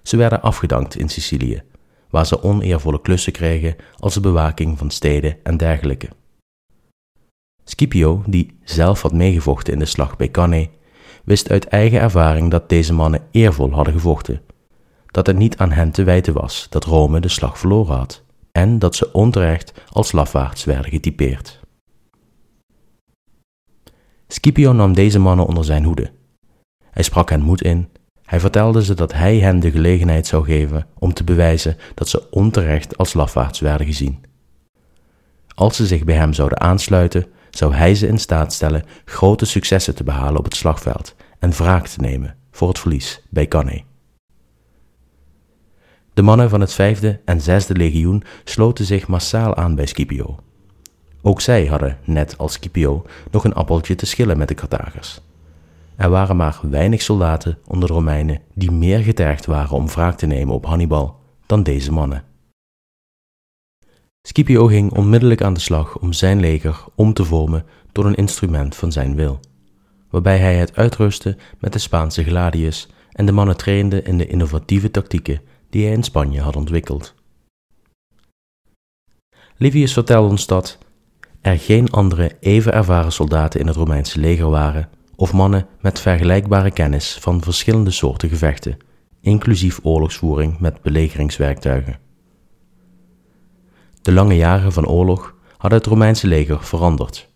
Ze 0.03 0.17
werden 0.17 0.43
afgedankt 0.43 0.97
in 0.97 1.09
Sicilië, 1.09 1.63
waar 2.11 2.27
ze 2.27 2.43
oneervolle 2.43 3.01
klussen 3.01 3.33
kregen 3.33 3.77
als 3.99 4.15
de 4.15 4.21
bewaking 4.21 4.79
van 4.79 4.91
steden 4.91 5.37
en 5.43 5.57
dergelijke. 5.57 6.09
Scipio, 7.65 8.23
die 8.27 8.59
zelf 8.65 9.03
had 9.03 9.13
meegevochten 9.13 9.73
in 9.73 9.79
de 9.79 9.85
slag 9.85 10.17
bij 10.17 10.31
Cannae, 10.31 10.71
wist 11.25 11.51
uit 11.51 11.67
eigen 11.67 12.01
ervaring 12.01 12.51
dat 12.51 12.69
deze 12.69 12.93
mannen 12.93 13.23
eervol 13.31 13.73
hadden 13.73 13.95
gevochten, 13.95 14.41
dat 15.07 15.27
het 15.27 15.37
niet 15.37 15.57
aan 15.57 15.73
hen 15.73 15.91
te 15.91 16.05
wijten 16.05 16.35
was 16.35 16.67
dat 16.71 16.85
Rome 16.85 17.21
de 17.21 17.29
slag 17.29 17.59
verloren 17.59 17.97
had, 17.97 18.23
en 18.53 18.79
dat 18.79 18.95
ze 18.95 19.13
onterecht 19.13 19.73
als 19.89 20.13
lafaards 20.13 20.65
werden 20.65 20.91
getypeerd. 20.91 21.61
Scipio 24.29 24.73
nam 24.73 24.95
deze 24.95 25.19
mannen 25.19 25.47
onder 25.47 25.65
zijn 25.65 25.85
hoede. 25.85 26.11
Hij 26.91 27.03
sprak 27.03 27.31
hen 27.31 27.41
moed 27.43 27.63
in, 27.63 27.89
hij 28.25 28.41
vertelde 28.41 28.85
ze 28.85 28.95
dat 28.95 29.13
hij 29.13 29.39
hen 29.39 29.61
de 29.61 29.71
gelegenheid 29.71 30.27
zou 30.27 30.45
geven 30.45 30.87
om 30.99 31.13
te 31.13 31.25
bewijzen 31.25 31.77
dat 31.95 32.09
ze 32.09 32.31
onterecht 32.31 32.97
als 32.97 33.13
lafaards 33.13 33.61
werden 33.61 33.87
gezien. 33.87 34.25
Als 35.55 35.77
ze 35.77 35.87
zich 35.87 36.05
bij 36.05 36.15
hem 36.15 36.33
zouden 36.33 36.61
aansluiten, 36.61 37.27
zou 37.51 37.75
hij 37.75 37.95
ze 37.95 38.07
in 38.07 38.19
staat 38.19 38.53
stellen 38.53 38.85
grote 39.05 39.45
successen 39.45 39.95
te 39.95 40.05
behalen 40.05 40.39
op 40.39 40.45
het 40.45 40.57
slagveld 40.57 41.15
en 41.39 41.51
wraak 41.51 41.87
te 41.87 42.01
nemen 42.01 42.37
voor 42.51 42.69
het 42.69 42.79
verlies 42.79 43.23
bij 43.29 43.49
Cannae. 43.49 43.85
De 46.15 46.23
mannen 46.23 46.51
van 46.51 46.61
het 46.61 46.73
vijfde 46.73 47.21
en 47.25 47.41
zesde 47.41 47.75
legioen 47.75 48.23
sloten 48.45 48.85
zich 48.85 49.09
massaal 49.09 49.57
aan 49.57 49.75
bij 49.75 49.87
Scipio. 49.87 50.39
Ook 51.23 51.41
zij 51.41 51.67
hadden, 51.67 51.99
net 52.05 52.39
als 52.39 52.53
Scipio, 52.53 53.07
nog 53.31 53.45
een 53.45 53.55
appeltje 53.55 53.95
te 53.95 54.07
schillen 54.07 54.39
met 54.39 54.49
de 54.49 54.55
Carthagers. 54.55 55.21
Er 55.97 56.11
waren 56.11 56.37
maar 56.37 56.61
weinig 56.63 57.03
soldaten 57.03 57.59
onder 57.67 57.89
de 57.89 57.95
Romeinen 57.95 58.41
die 58.55 58.71
meer 58.71 58.99
getergd 58.99 59.47
waren 59.47 59.77
om 59.77 59.89
wraak 59.89 60.17
te 60.17 60.27
nemen 60.27 60.55
op 60.55 60.67
Hannibal 60.67 61.19
dan 61.47 61.63
deze 61.63 61.93
mannen. 61.93 62.25
Scipio 64.23 64.67
ging 64.67 64.93
onmiddellijk 64.93 65.43
aan 65.43 65.55
de 65.55 65.61
slag 65.61 65.99
om 65.99 66.13
zijn 66.13 66.41
leger 66.41 66.85
om 66.95 67.13
te 67.13 67.25
vormen 67.25 67.65
tot 67.93 68.05
een 68.05 68.15
instrument 68.15 68.77
van 68.77 68.93
zijn 68.93 69.15
wil, 69.15 69.41
waarbij 70.11 70.39
hij 70.39 70.57
het 70.57 70.77
uitrustte 70.77 71.37
met 71.59 71.73
de 71.73 71.79
Spaanse 71.79 72.25
gladius 72.25 72.89
en 73.13 73.27
de 73.27 73.33
mannen 73.33 73.57
trainde 73.57 74.03
in 74.03 74.19
de 74.19 74.27
innovatieve 74.27 74.91
tactieken 74.91 75.41
die 75.71 75.85
hij 75.85 75.93
in 75.93 76.03
Spanje 76.03 76.41
had 76.41 76.57
ontwikkeld. 76.57 77.15
Livius 79.57 79.93
vertelt 79.93 80.31
ons 80.31 80.47
dat 80.47 80.79
er 81.41 81.59
geen 81.59 81.91
andere 81.91 82.37
even 82.41 82.73
ervaren 82.73 83.13
soldaten 83.13 83.61
in 83.61 83.67
het 83.67 83.77
Romeinse 83.77 84.21
leger 84.21 84.51
waren 84.51 84.89
of 85.17 85.33
mannen 85.33 85.67
met 85.81 86.01
vergelijkbare 86.01 86.71
kennis 86.71 87.19
van 87.21 87.43
verschillende 87.43 87.91
soorten 87.91 88.29
gevechten, 88.29 88.77
inclusief 89.21 89.81
oorlogsvoering 89.83 90.59
met 90.59 90.83
belegeringswerktuigen. 90.83 92.10
De 94.03 94.13
lange 94.13 94.37
jaren 94.37 94.73
van 94.73 94.87
oorlog 94.87 95.35
hadden 95.57 95.79
het 95.79 95.89
Romeinse 95.89 96.27
leger 96.27 96.65
veranderd. 96.65 97.29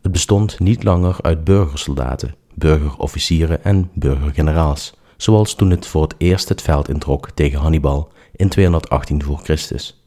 Het 0.00 0.12
bestond 0.12 0.58
niet 0.58 0.82
langer 0.82 1.16
uit 1.22 1.44
burgersoldaten, 1.44 2.34
burgerofficieren 2.54 3.64
en 3.64 3.90
burgergeneraals, 3.94 4.94
zoals 5.16 5.54
toen 5.54 5.70
het 5.70 5.86
voor 5.86 6.02
het 6.02 6.14
eerst 6.18 6.48
het 6.48 6.62
veld 6.62 6.88
introk 6.88 7.30
tegen 7.30 7.58
Hannibal 7.58 8.12
in 8.32 8.48
218 8.48 9.22
voor 9.22 9.38
Christus. 9.38 10.04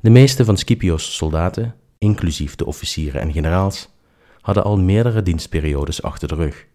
De 0.00 0.10
meeste 0.10 0.44
van 0.44 0.56
Scipio's 0.56 1.16
soldaten, 1.16 1.74
inclusief 1.98 2.56
de 2.56 2.66
officieren 2.66 3.20
en 3.20 3.32
generaals, 3.32 3.88
hadden 4.40 4.64
al 4.64 4.78
meerdere 4.78 5.22
dienstperiodes 5.22 6.02
achter 6.02 6.28
de 6.28 6.34
rug. 6.34 6.66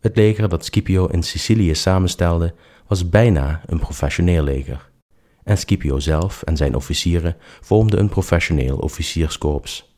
Het 0.00 0.16
leger 0.16 0.48
dat 0.48 0.64
Scipio 0.64 1.06
in 1.06 1.22
Sicilië 1.22 1.74
samenstelde 1.74 2.54
was 2.86 3.08
bijna 3.08 3.62
een 3.66 3.78
professioneel 3.78 4.42
leger 4.42 4.90
en 5.44 5.58
Scipio 5.58 5.98
zelf 5.98 6.42
en 6.42 6.56
zijn 6.56 6.74
officieren 6.74 7.36
vormden 7.60 8.00
een 8.00 8.08
professioneel 8.08 8.78
officierskorps. 8.78 9.96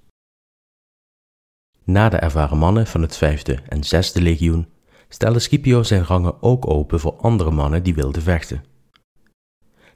Na 1.85 2.09
de 2.09 2.17
ervaren 2.17 2.59
mannen 2.59 2.87
van 2.87 3.03
het 3.03 3.17
vijfde 3.17 3.59
en 3.69 3.85
zesde 3.85 4.23
legioen 4.23 4.69
stelde 5.09 5.39
Scipio 5.39 5.83
zijn 5.83 6.05
rangen 6.05 6.43
ook 6.43 6.71
open 6.71 7.01
voor 7.01 7.17
andere 7.17 7.51
mannen 7.51 7.83
die 7.83 7.95
wilden 7.95 8.23
vechten. 8.23 8.65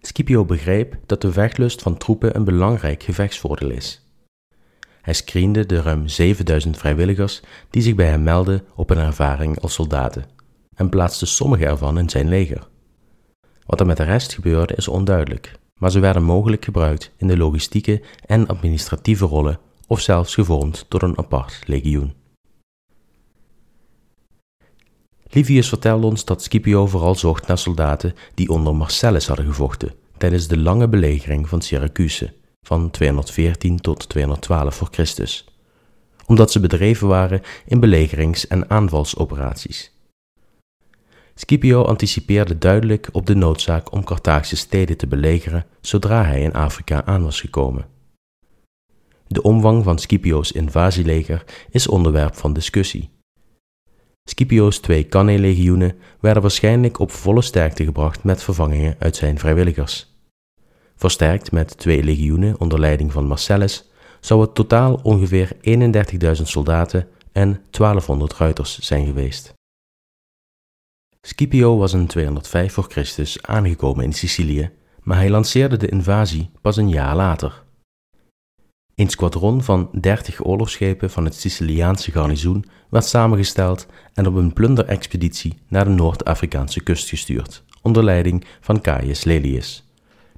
Scipio 0.00 0.44
begreep 0.44 0.96
dat 1.06 1.20
de 1.20 1.32
vechtlust 1.32 1.82
van 1.82 1.96
troepen 1.96 2.36
een 2.36 2.44
belangrijk 2.44 3.02
gevechtsvoordeel 3.02 3.70
is. 3.70 4.02
Hij 5.02 5.14
screende 5.14 5.66
de 5.66 5.82
ruim 5.82 6.08
7000 6.08 6.78
vrijwilligers 6.78 7.40
die 7.70 7.82
zich 7.82 7.94
bij 7.94 8.06
hem 8.06 8.22
meldden 8.22 8.64
op 8.74 8.90
een 8.90 8.98
ervaring 8.98 9.60
als 9.60 9.74
soldaten 9.74 10.26
en 10.74 10.88
plaatste 10.88 11.26
sommige 11.26 11.66
ervan 11.66 11.98
in 11.98 12.08
zijn 12.08 12.28
leger. 12.28 12.68
Wat 13.68 13.80
er 13.80 13.86
met 13.86 13.96
de 13.96 14.02
rest 14.02 14.34
gebeurde 14.34 14.74
is 14.74 14.88
onduidelijk, 14.88 15.58
maar 15.74 15.90
ze 15.90 16.00
werden 16.00 16.22
mogelijk 16.22 16.64
gebruikt 16.64 17.12
in 17.16 17.26
de 17.26 17.36
logistieke 17.36 18.02
en 18.26 18.46
administratieve 18.46 19.24
rollen 19.24 19.58
of 19.86 20.00
zelfs 20.00 20.34
gevormd 20.34 20.84
tot 20.88 21.02
een 21.02 21.18
apart 21.18 21.62
legioen. 21.66 22.14
Livius 25.30 25.68
vertelde 25.68 26.06
ons 26.06 26.24
dat 26.24 26.42
Scipio 26.42 26.86
vooral 26.86 27.14
zocht 27.14 27.46
naar 27.46 27.58
soldaten 27.58 28.14
die 28.34 28.48
onder 28.48 28.74
Marcellus 28.74 29.26
hadden 29.26 29.46
gevochten 29.46 29.92
tijdens 30.16 30.46
de 30.46 30.58
lange 30.58 30.88
belegering 30.88 31.48
van 31.48 31.62
Syracuse 31.62 32.34
van 32.62 32.90
214 32.90 33.80
tot 33.80 34.08
212 34.08 34.74
voor 34.74 34.88
Christus, 34.90 35.44
omdat 36.26 36.52
ze 36.52 36.60
bedreven 36.60 37.08
waren 37.08 37.42
in 37.66 37.80
belegerings- 37.80 38.46
en 38.46 38.70
aanvalsoperaties. 38.70 39.97
Scipio 41.40 41.82
anticipeerde 41.82 42.58
duidelijk 42.58 43.08
op 43.12 43.26
de 43.26 43.34
noodzaak 43.34 43.92
om 43.92 44.04
Carthaagse 44.04 44.56
steden 44.56 44.96
te 44.96 45.06
belegeren 45.06 45.66
zodra 45.80 46.24
hij 46.24 46.42
in 46.42 46.52
Afrika 46.52 47.04
aan 47.04 47.22
was 47.22 47.40
gekomen. 47.40 47.86
De 49.26 49.42
omvang 49.42 49.84
van 49.84 49.98
Scipio's 49.98 50.52
invasieleger 50.52 51.44
is 51.70 51.88
onderwerp 51.88 52.34
van 52.34 52.52
discussie. 52.52 53.10
Scipio's 54.24 54.78
twee 54.78 55.08
Cannae-legioenen 55.08 55.96
werden 56.20 56.42
waarschijnlijk 56.42 56.98
op 56.98 57.10
volle 57.10 57.42
sterkte 57.42 57.84
gebracht 57.84 58.24
met 58.24 58.42
vervangingen 58.42 58.96
uit 58.98 59.16
zijn 59.16 59.38
vrijwilligers. 59.38 60.14
Versterkt 60.96 61.52
met 61.52 61.78
twee 61.78 62.02
legioenen 62.02 62.60
onder 62.60 62.80
leiding 62.80 63.12
van 63.12 63.26
Marcellus 63.26 63.88
zou 64.20 64.40
het 64.40 64.54
totaal 64.54 65.00
ongeveer 65.02 65.56
31.000 66.36 66.42
soldaten 66.42 67.08
en 67.32 67.62
1200 67.70 68.34
ruiters 68.34 68.78
zijn 68.78 69.06
geweest. 69.06 69.56
Scipio 71.28 71.76
was 71.76 71.92
in 71.92 72.06
205 72.06 72.72
voor 72.72 72.86
Christus 72.88 73.42
aangekomen 73.42 74.04
in 74.04 74.12
Sicilië, 74.12 74.70
maar 75.02 75.16
hij 75.16 75.30
lanceerde 75.30 75.76
de 75.76 75.88
invasie 75.88 76.50
pas 76.60 76.76
een 76.76 76.88
jaar 76.88 77.16
later. 77.16 77.62
Een 78.94 79.08
squadron 79.08 79.62
van 79.62 79.88
30 79.92 80.44
oorlogsschepen 80.44 81.10
van 81.10 81.24
het 81.24 81.34
Siciliaanse 81.34 82.10
garnizoen 82.10 82.64
werd 82.90 83.04
samengesteld 83.04 83.86
en 84.14 84.26
op 84.26 84.34
een 84.34 84.52
plunderexpeditie 84.52 85.58
naar 85.68 85.84
de 85.84 85.90
Noord-Afrikaanse 85.90 86.82
kust 86.82 87.08
gestuurd, 87.08 87.64
onder 87.82 88.04
leiding 88.04 88.44
van 88.60 88.80
Caius 88.80 89.24
Lelius, 89.24 89.84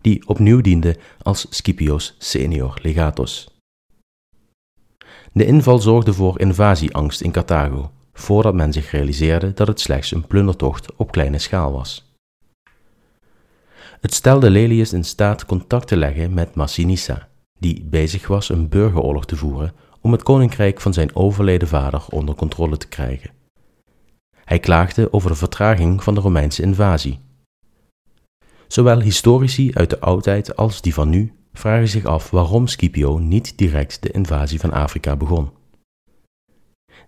die 0.00 0.28
opnieuw 0.28 0.60
diende 0.60 0.96
als 1.22 1.46
Scipio's 1.50 2.14
senior 2.18 2.78
legatus. 2.82 3.48
De 5.32 5.46
inval 5.46 5.78
zorgde 5.78 6.12
voor 6.12 6.40
invasieangst 6.40 7.20
in 7.20 7.32
Carthago 7.32 7.90
voordat 8.20 8.54
men 8.54 8.72
zich 8.72 8.90
realiseerde 8.90 9.52
dat 9.54 9.66
het 9.66 9.80
slechts 9.80 10.12
een 10.12 10.26
plundertocht 10.26 10.96
op 10.96 11.12
kleine 11.12 11.38
schaal 11.38 11.72
was. 11.72 12.14
Het 14.00 14.14
stelde 14.14 14.50
Lelius 14.50 14.92
in 14.92 15.04
staat 15.04 15.46
contact 15.46 15.88
te 15.88 15.96
leggen 15.96 16.34
met 16.34 16.54
Massinissa, 16.54 17.28
die 17.58 17.84
bezig 17.84 18.26
was 18.26 18.48
een 18.48 18.68
burgeroorlog 18.68 19.26
te 19.26 19.36
voeren 19.36 19.72
om 20.00 20.12
het 20.12 20.22
koninkrijk 20.22 20.80
van 20.80 20.92
zijn 20.92 21.14
overleden 21.14 21.68
vader 21.68 22.04
onder 22.08 22.34
controle 22.34 22.76
te 22.76 22.88
krijgen. 22.88 23.30
Hij 24.44 24.58
klaagde 24.58 25.12
over 25.12 25.30
de 25.30 25.36
vertraging 25.36 26.02
van 26.02 26.14
de 26.14 26.20
Romeinse 26.20 26.62
invasie. 26.62 27.20
Zowel 28.66 29.00
historici 29.00 29.70
uit 29.74 29.90
de 29.90 30.00
oudheid 30.00 30.56
als 30.56 30.80
die 30.80 30.94
van 30.94 31.08
nu 31.08 31.32
vragen 31.52 31.88
zich 31.88 32.04
af 32.04 32.30
waarom 32.30 32.66
Scipio 32.66 33.18
niet 33.18 33.58
direct 33.58 34.02
de 34.02 34.10
invasie 34.10 34.60
van 34.60 34.72
Afrika 34.72 35.16
begon. 35.16 35.50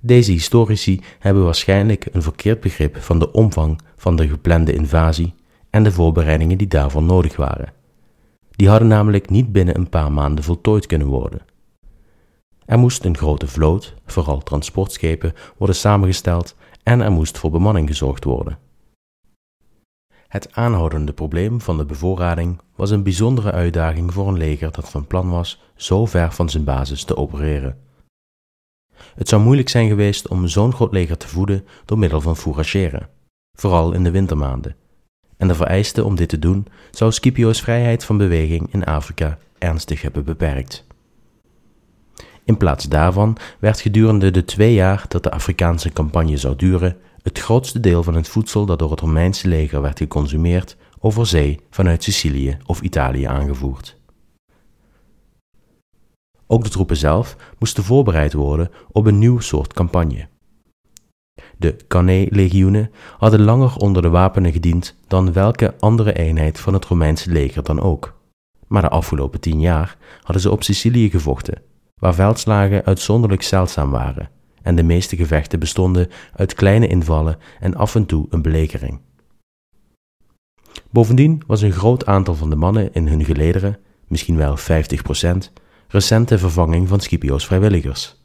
Deze 0.05 0.33
historici 0.33 1.01
hebben 1.19 1.45
waarschijnlijk 1.45 2.09
een 2.13 2.23
verkeerd 2.23 2.61
begrip 2.61 2.97
van 2.97 3.19
de 3.19 3.33
omvang 3.33 3.81
van 3.97 4.17
de 4.17 4.29
geplande 4.29 4.73
invasie 4.73 5.35
en 5.71 5.83
de 5.83 5.93
voorbereidingen 5.93 6.59
die 6.59 6.67
daarvoor 6.67 7.03
nodig 7.03 7.37
waren. 7.37 7.73
Die 8.51 8.69
hadden 8.69 8.89
namelijk 8.89 9.31
niet 9.31 9.53
binnen 9.53 9.77
een 9.77 9.89
paar 9.89 10.13
maanden 10.13 10.45
voltooid 10.45 10.87
kunnen 10.87 11.07
worden. 11.07 11.41
Er 12.65 12.79
moest 12.79 13.05
een 13.05 13.17
grote 13.17 13.47
vloot, 13.47 13.95
vooral 14.07 14.39
transportschepen, 14.39 15.33
worden 15.57 15.77
samengesteld 15.77 16.55
en 16.83 17.01
er 17.01 17.13
moest 17.13 17.39
voor 17.39 17.51
bemanning 17.51 17.89
gezorgd 17.89 18.25
worden. 18.25 18.59
Het 20.29 20.53
aanhoudende 20.53 21.13
probleem 21.13 21.61
van 21.61 21.77
de 21.77 21.85
bevoorrading 21.85 22.61
was 22.77 22.91
een 22.91 23.03
bijzondere 23.03 23.53
uitdaging 23.53 24.13
voor 24.13 24.29
een 24.29 24.39
leger 24.39 24.73
dat 24.73 24.91
van 24.91 25.07
plan 25.07 25.31
was 25.31 25.63
zo 25.75 26.07
ver 26.07 26.33
van 26.33 26.49
zijn 26.49 26.65
basis 26.65 27.05
te 27.05 27.17
opereren. 27.17 27.91
Het 29.15 29.29
zou 29.29 29.43
moeilijk 29.43 29.69
zijn 29.69 29.89
geweest 29.89 30.29
om 30.29 30.49
zo'n 30.49 30.73
groot 30.73 30.93
leger 30.93 31.17
te 31.17 31.29
voeden 31.29 31.67
door 31.85 31.99
middel 31.99 32.21
van 32.21 32.37
fourageren, 32.37 33.09
vooral 33.59 33.93
in 33.93 34.05
de 34.05 34.11
wintermaanden. 34.11 34.77
En 35.37 35.49
de 35.49 35.55
vereiste 35.55 36.05
om 36.05 36.15
dit 36.15 36.29
te 36.29 36.39
doen 36.39 36.67
zou 36.91 37.13
Scipio's 37.13 37.61
vrijheid 37.61 38.05
van 38.05 38.17
beweging 38.17 38.73
in 38.73 38.85
Afrika 38.85 39.39
ernstig 39.59 40.03
hebben 40.03 40.25
beperkt. 40.25 40.85
In 42.45 42.57
plaats 42.57 42.89
daarvan 42.89 43.37
werd 43.59 43.81
gedurende 43.81 44.31
de 44.31 44.45
twee 44.45 44.75
jaar 44.75 45.05
dat 45.09 45.23
de 45.23 45.31
Afrikaanse 45.31 45.91
campagne 45.91 46.37
zou 46.37 46.57
duren, 46.57 46.97
het 47.23 47.39
grootste 47.39 47.81
deel 47.81 48.03
van 48.03 48.15
het 48.15 48.29
voedsel 48.29 48.67
dat 48.67 48.79
door 48.79 48.91
het 48.91 49.01
Romeinse 49.01 49.49
leger 49.49 49.83
werd 49.83 49.99
geconsumeerd 49.99 50.77
over 50.99 51.27
zee 51.27 51.61
vanuit 51.71 52.03
Sicilië 52.03 52.59
of 52.67 52.81
Italië 52.81 53.25
aangevoerd. 53.25 54.01
Ook 56.53 56.65
de 56.65 56.71
troepen 56.71 56.97
zelf 56.97 57.37
moesten 57.59 57.85
voorbereid 57.85 58.33
worden 58.33 58.71
op 58.91 59.07
een 59.07 59.19
nieuw 59.19 59.39
soort 59.39 59.73
campagne. 59.73 60.29
De 61.57 61.77
Cannae-legioenen 61.89 62.91
hadden 63.19 63.41
langer 63.41 63.77
onder 63.77 64.03
de 64.03 64.09
wapenen 64.09 64.53
gediend 64.53 64.97
dan 65.07 65.33
welke 65.33 65.75
andere 65.79 66.13
eenheid 66.13 66.61
van 66.61 66.73
het 66.73 66.85
Romeinse 66.85 67.31
leger 67.31 67.63
dan 67.63 67.81
ook. 67.81 68.21
Maar 68.67 68.83
de 68.83 68.89
afgelopen 68.89 69.41
tien 69.41 69.61
jaar 69.61 69.97
hadden 70.23 70.43
ze 70.43 70.51
op 70.51 70.63
Sicilië 70.63 71.11
gevochten, 71.11 71.63
waar 71.99 72.15
veldslagen 72.15 72.85
uitzonderlijk 72.85 73.43
zeldzaam 73.43 73.91
waren 73.91 74.31
en 74.63 74.77
de 74.77 74.83
meeste 74.83 75.17
gevechten 75.17 75.59
bestonden 75.59 76.11
uit 76.37 76.55
kleine 76.55 76.87
invallen 76.87 77.39
en 77.61 77.75
af 77.75 77.95
en 77.95 78.07
toe 78.07 78.27
een 78.31 78.43
belegering. 78.43 79.01
Bovendien 80.91 81.43
was 81.47 81.63
een 81.63 81.73
groot 81.73 82.07
aantal 82.07 82.35
van 82.35 82.51
de 82.51 82.57
mannen 82.57 82.93
in 82.93 83.09
hun 83.09 83.25
gelederen, 83.25 83.79
misschien 84.07 84.37
wel 84.37 84.59
50%, 84.59 85.53
recente 85.93 86.39
vervanging 86.39 86.89
van 86.89 87.01
Scipio's 87.01 87.47
vrijwilligers. 87.47 88.21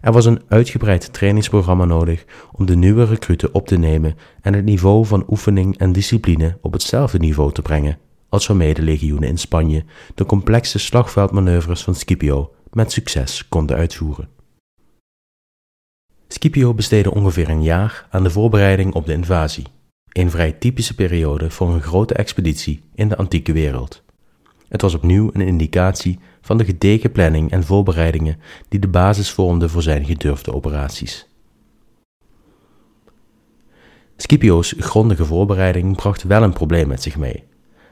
Er 0.00 0.12
was 0.12 0.24
een 0.24 0.42
uitgebreid 0.48 1.12
trainingsprogramma 1.12 1.84
nodig 1.84 2.24
om 2.52 2.66
de 2.66 2.76
nieuwe 2.76 3.04
recruten 3.04 3.54
op 3.54 3.66
te 3.66 3.76
nemen 3.76 4.16
en 4.40 4.54
het 4.54 4.64
niveau 4.64 5.06
van 5.06 5.24
oefening 5.28 5.78
en 5.78 5.92
discipline 5.92 6.58
op 6.60 6.72
hetzelfde 6.72 7.18
niveau 7.18 7.52
te 7.52 7.62
brengen 7.62 7.98
als 8.28 8.46
waarmee 8.46 8.74
de 8.74 8.82
legioenen 8.82 9.28
in 9.28 9.38
Spanje 9.38 9.84
de 10.14 10.26
complexe 10.26 10.78
slagveldmanoeuvres 10.78 11.82
van 11.82 11.94
Scipio 11.94 12.52
met 12.72 12.92
succes 12.92 13.48
konden 13.48 13.76
uitvoeren. 13.76 14.28
Scipio 16.28 16.74
besteedde 16.74 17.14
ongeveer 17.14 17.48
een 17.48 17.62
jaar 17.62 18.06
aan 18.10 18.22
de 18.22 18.30
voorbereiding 18.30 18.94
op 18.94 19.06
de 19.06 19.12
invasie, 19.12 19.66
een 20.12 20.30
vrij 20.30 20.52
typische 20.52 20.94
periode 20.94 21.50
voor 21.50 21.68
een 21.68 21.82
grote 21.82 22.14
expeditie 22.14 22.82
in 22.94 23.08
de 23.08 23.16
antieke 23.16 23.52
wereld. 23.52 24.04
Het 24.68 24.80
was 24.80 24.94
opnieuw 24.94 25.30
een 25.32 25.40
indicatie 25.40 26.18
van 26.40 26.58
de 26.58 26.64
gedegen 26.64 27.12
planning 27.12 27.50
en 27.50 27.64
voorbereidingen 27.64 28.40
die 28.68 28.80
de 28.80 28.88
basis 28.88 29.30
vormden 29.30 29.70
voor 29.70 29.82
zijn 29.82 30.04
gedurfde 30.04 30.54
operaties. 30.54 31.28
Scipio's 34.16 34.74
grondige 34.78 35.24
voorbereiding 35.24 35.96
bracht 35.96 36.22
wel 36.22 36.42
een 36.42 36.52
probleem 36.52 36.88
met 36.88 37.02
zich 37.02 37.16
mee, 37.16 37.44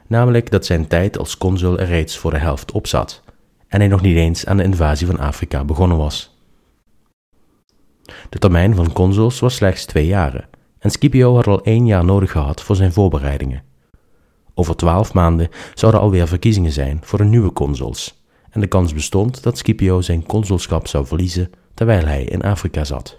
namelijk 0.07 0.51
dat 0.51 0.65
zijn 0.65 0.87
tijd 0.87 1.17
als 1.17 1.37
consul 1.37 1.79
er 1.79 1.87
reeds 1.87 2.17
voor 2.17 2.31
de 2.31 2.37
helft 2.37 2.71
op 2.71 2.87
zat 2.87 3.23
en 3.67 3.79
hij 3.79 3.89
nog 3.89 4.01
niet 4.01 4.17
eens 4.17 4.45
aan 4.45 4.57
de 4.57 4.63
invasie 4.63 5.07
van 5.07 5.19
Afrika 5.19 5.63
begonnen 5.63 5.97
was. 5.97 6.37
De 8.29 8.39
termijn 8.39 8.75
van 8.75 8.93
consuls 8.93 9.39
was 9.39 9.55
slechts 9.55 9.85
twee 9.85 10.05
jaren 10.05 10.47
en 10.79 10.91
Scipio 10.91 11.35
had 11.35 11.47
al 11.47 11.63
één 11.63 11.85
jaar 11.85 12.05
nodig 12.05 12.31
gehad 12.31 12.61
voor 12.61 12.75
zijn 12.75 12.93
voorbereidingen. 12.93 13.63
Over 14.55 14.75
twaalf 14.75 15.13
maanden 15.13 15.49
zouden 15.73 16.01
alweer 16.01 16.27
verkiezingen 16.27 16.71
zijn 16.71 16.99
voor 17.03 17.17
de 17.17 17.25
nieuwe 17.25 17.53
consuls 17.53 18.23
en 18.49 18.61
de 18.61 18.67
kans 18.67 18.93
bestond 18.93 19.43
dat 19.43 19.57
Scipio 19.57 20.01
zijn 20.01 20.25
consulschap 20.25 20.87
zou 20.87 21.05
verliezen 21.05 21.51
terwijl 21.73 22.05
hij 22.05 22.23
in 22.23 22.41
Afrika 22.41 22.83
zat. 22.83 23.17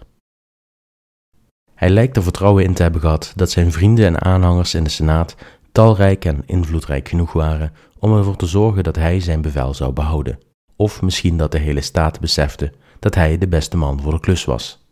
Hij 1.74 1.90
lijkt 1.90 2.16
er 2.16 2.22
vertrouwen 2.22 2.64
in 2.64 2.74
te 2.74 2.82
hebben 2.82 3.00
gehad 3.00 3.32
dat 3.36 3.50
zijn 3.50 3.72
vrienden 3.72 4.06
en 4.06 4.22
aanhangers 4.22 4.74
in 4.74 4.84
de 4.84 4.90
Senaat 4.90 5.36
talrijk 5.72 6.24
en 6.24 6.42
invloedrijk 6.46 7.08
genoeg 7.08 7.32
waren 7.32 7.72
om 7.98 8.16
ervoor 8.16 8.36
te 8.36 8.46
zorgen 8.46 8.84
dat 8.84 8.96
hij 8.96 9.20
zijn 9.20 9.40
bevel 9.40 9.74
zou 9.74 9.92
behouden, 9.92 10.38
of 10.76 11.02
misschien 11.02 11.36
dat 11.36 11.52
de 11.52 11.58
hele 11.58 11.80
staat 11.80 12.20
besefte 12.20 12.72
dat 12.98 13.14
hij 13.14 13.38
de 13.38 13.48
beste 13.48 13.76
man 13.76 14.00
voor 14.00 14.12
de 14.12 14.20
klus 14.20 14.44
was. 14.44 14.85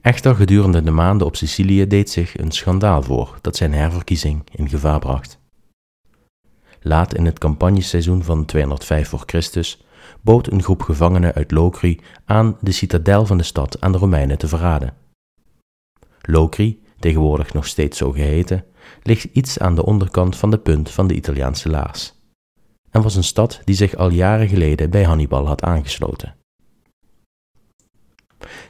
Echter, 0.00 0.34
gedurende 0.34 0.82
de 0.82 0.90
maanden 0.90 1.26
op 1.26 1.36
Sicilië 1.36 1.86
deed 1.86 2.10
zich 2.10 2.38
een 2.38 2.50
schandaal 2.50 3.02
voor 3.02 3.38
dat 3.40 3.56
zijn 3.56 3.72
herverkiezing 3.72 4.42
in 4.54 4.68
gevaar 4.68 4.98
bracht. 4.98 5.38
Laat 6.80 7.14
in 7.14 7.24
het 7.24 7.38
campagneseizoen 7.38 8.22
van 8.22 8.44
205 8.44 9.08
voor 9.08 9.22
Christus 9.26 9.84
bood 10.20 10.52
een 10.52 10.62
groep 10.62 10.82
gevangenen 10.82 11.34
uit 11.34 11.50
Locri 11.50 12.00
aan 12.24 12.56
de 12.60 12.72
citadel 12.72 13.26
van 13.26 13.36
de 13.38 13.44
stad 13.44 13.80
aan 13.80 13.92
de 13.92 13.98
Romeinen 13.98 14.38
te 14.38 14.48
verraden. 14.48 14.94
Locri, 16.20 16.82
tegenwoordig 16.98 17.52
nog 17.52 17.66
steeds 17.66 17.98
zo 17.98 18.12
geheten, 18.12 18.64
ligt 19.02 19.24
iets 19.32 19.58
aan 19.58 19.74
de 19.74 19.84
onderkant 19.84 20.36
van 20.36 20.50
de 20.50 20.58
punt 20.58 20.90
van 20.90 21.06
de 21.06 21.14
Italiaanse 21.14 21.68
laars 21.68 22.16
en 22.96 23.02
was 23.02 23.16
een 23.16 23.24
stad 23.24 23.60
die 23.64 23.74
zich 23.74 23.96
al 23.96 24.10
jaren 24.10 24.48
geleden 24.48 24.90
bij 24.90 25.02
Hannibal 25.02 25.46
had 25.46 25.62
aangesloten. 25.62 26.35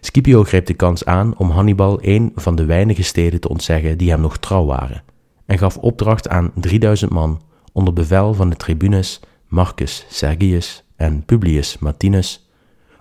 Scipio 0.01 0.45
greep 0.45 0.67
de 0.67 0.75
kans 0.75 1.05
aan 1.05 1.37
om 1.37 1.51
Hannibal 1.51 1.99
een 2.01 2.33
van 2.35 2.57
de 2.57 2.65
weinige 2.65 3.03
steden 3.03 3.41
te 3.41 3.49
ontzeggen 3.49 3.99
die 3.99 4.11
hem 4.11 4.21
nog 4.21 4.39
trouw 4.39 4.65
waren, 4.65 5.03
en 5.47 5.59
gaf 5.59 5.77
opdracht 5.77 6.29
aan 6.29 6.53
3000 6.55 7.11
man 7.11 7.43
onder 7.73 7.93
bevel 7.93 8.35
van 8.35 8.51
de 8.51 8.57
tribunes 8.57 9.21
Marcus 9.47 10.07
Sergius 10.09 10.85
en 10.97 11.25
Publius 11.25 11.79
Martinus 11.79 12.51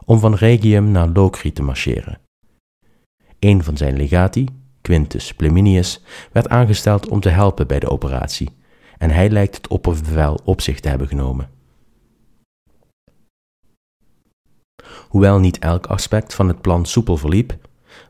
om 0.06 0.20
van 0.20 0.36
Regium 0.36 0.92
naar 0.92 1.08
Locri 1.08 1.54
te 1.54 1.64
marcheren. 1.64 2.20
Een 3.40 3.64
van 3.64 3.78
zijn 3.78 3.96
legati, 3.96 4.48
Quintus 4.82 5.34
Pleminius, 5.34 6.04
werd 6.32 6.50
aangesteld 6.50 7.10
om 7.10 7.20
te 7.20 7.30
helpen 7.30 7.68
bij 7.68 7.80
de 7.80 7.90
operatie, 7.90 8.50
en 8.98 9.10
hij 9.10 9.30
lijkt 9.30 9.56
het 9.56 9.68
opperbevel 9.68 10.40
op 10.44 10.62
zich 10.62 10.80
te 10.80 10.90
hebben 10.90 11.08
genomen. 11.08 11.50
Hoewel 15.08 15.40
niet 15.40 15.60
elk 15.60 15.86
aspect 15.86 16.34
van 16.34 16.48
het 16.48 16.62
plan 16.62 16.86
soepel 16.86 17.18
verliep, 17.18 17.58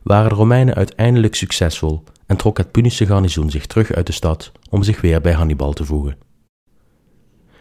waren 0.02 0.28
de 0.28 0.34
Romeinen 0.34 0.74
uiteindelijk 0.74 1.34
succesvol 1.34 2.04
en 2.26 2.36
trok 2.36 2.58
het 2.58 2.70
Punische 2.70 3.06
garnizoen 3.06 3.50
zich 3.50 3.66
terug 3.66 3.92
uit 3.92 4.06
de 4.06 4.12
stad 4.12 4.52
om 4.70 4.82
zich 4.82 5.00
weer 5.00 5.20
bij 5.20 5.32
Hannibal 5.32 5.72
te 5.72 5.84
voegen. 5.84 6.16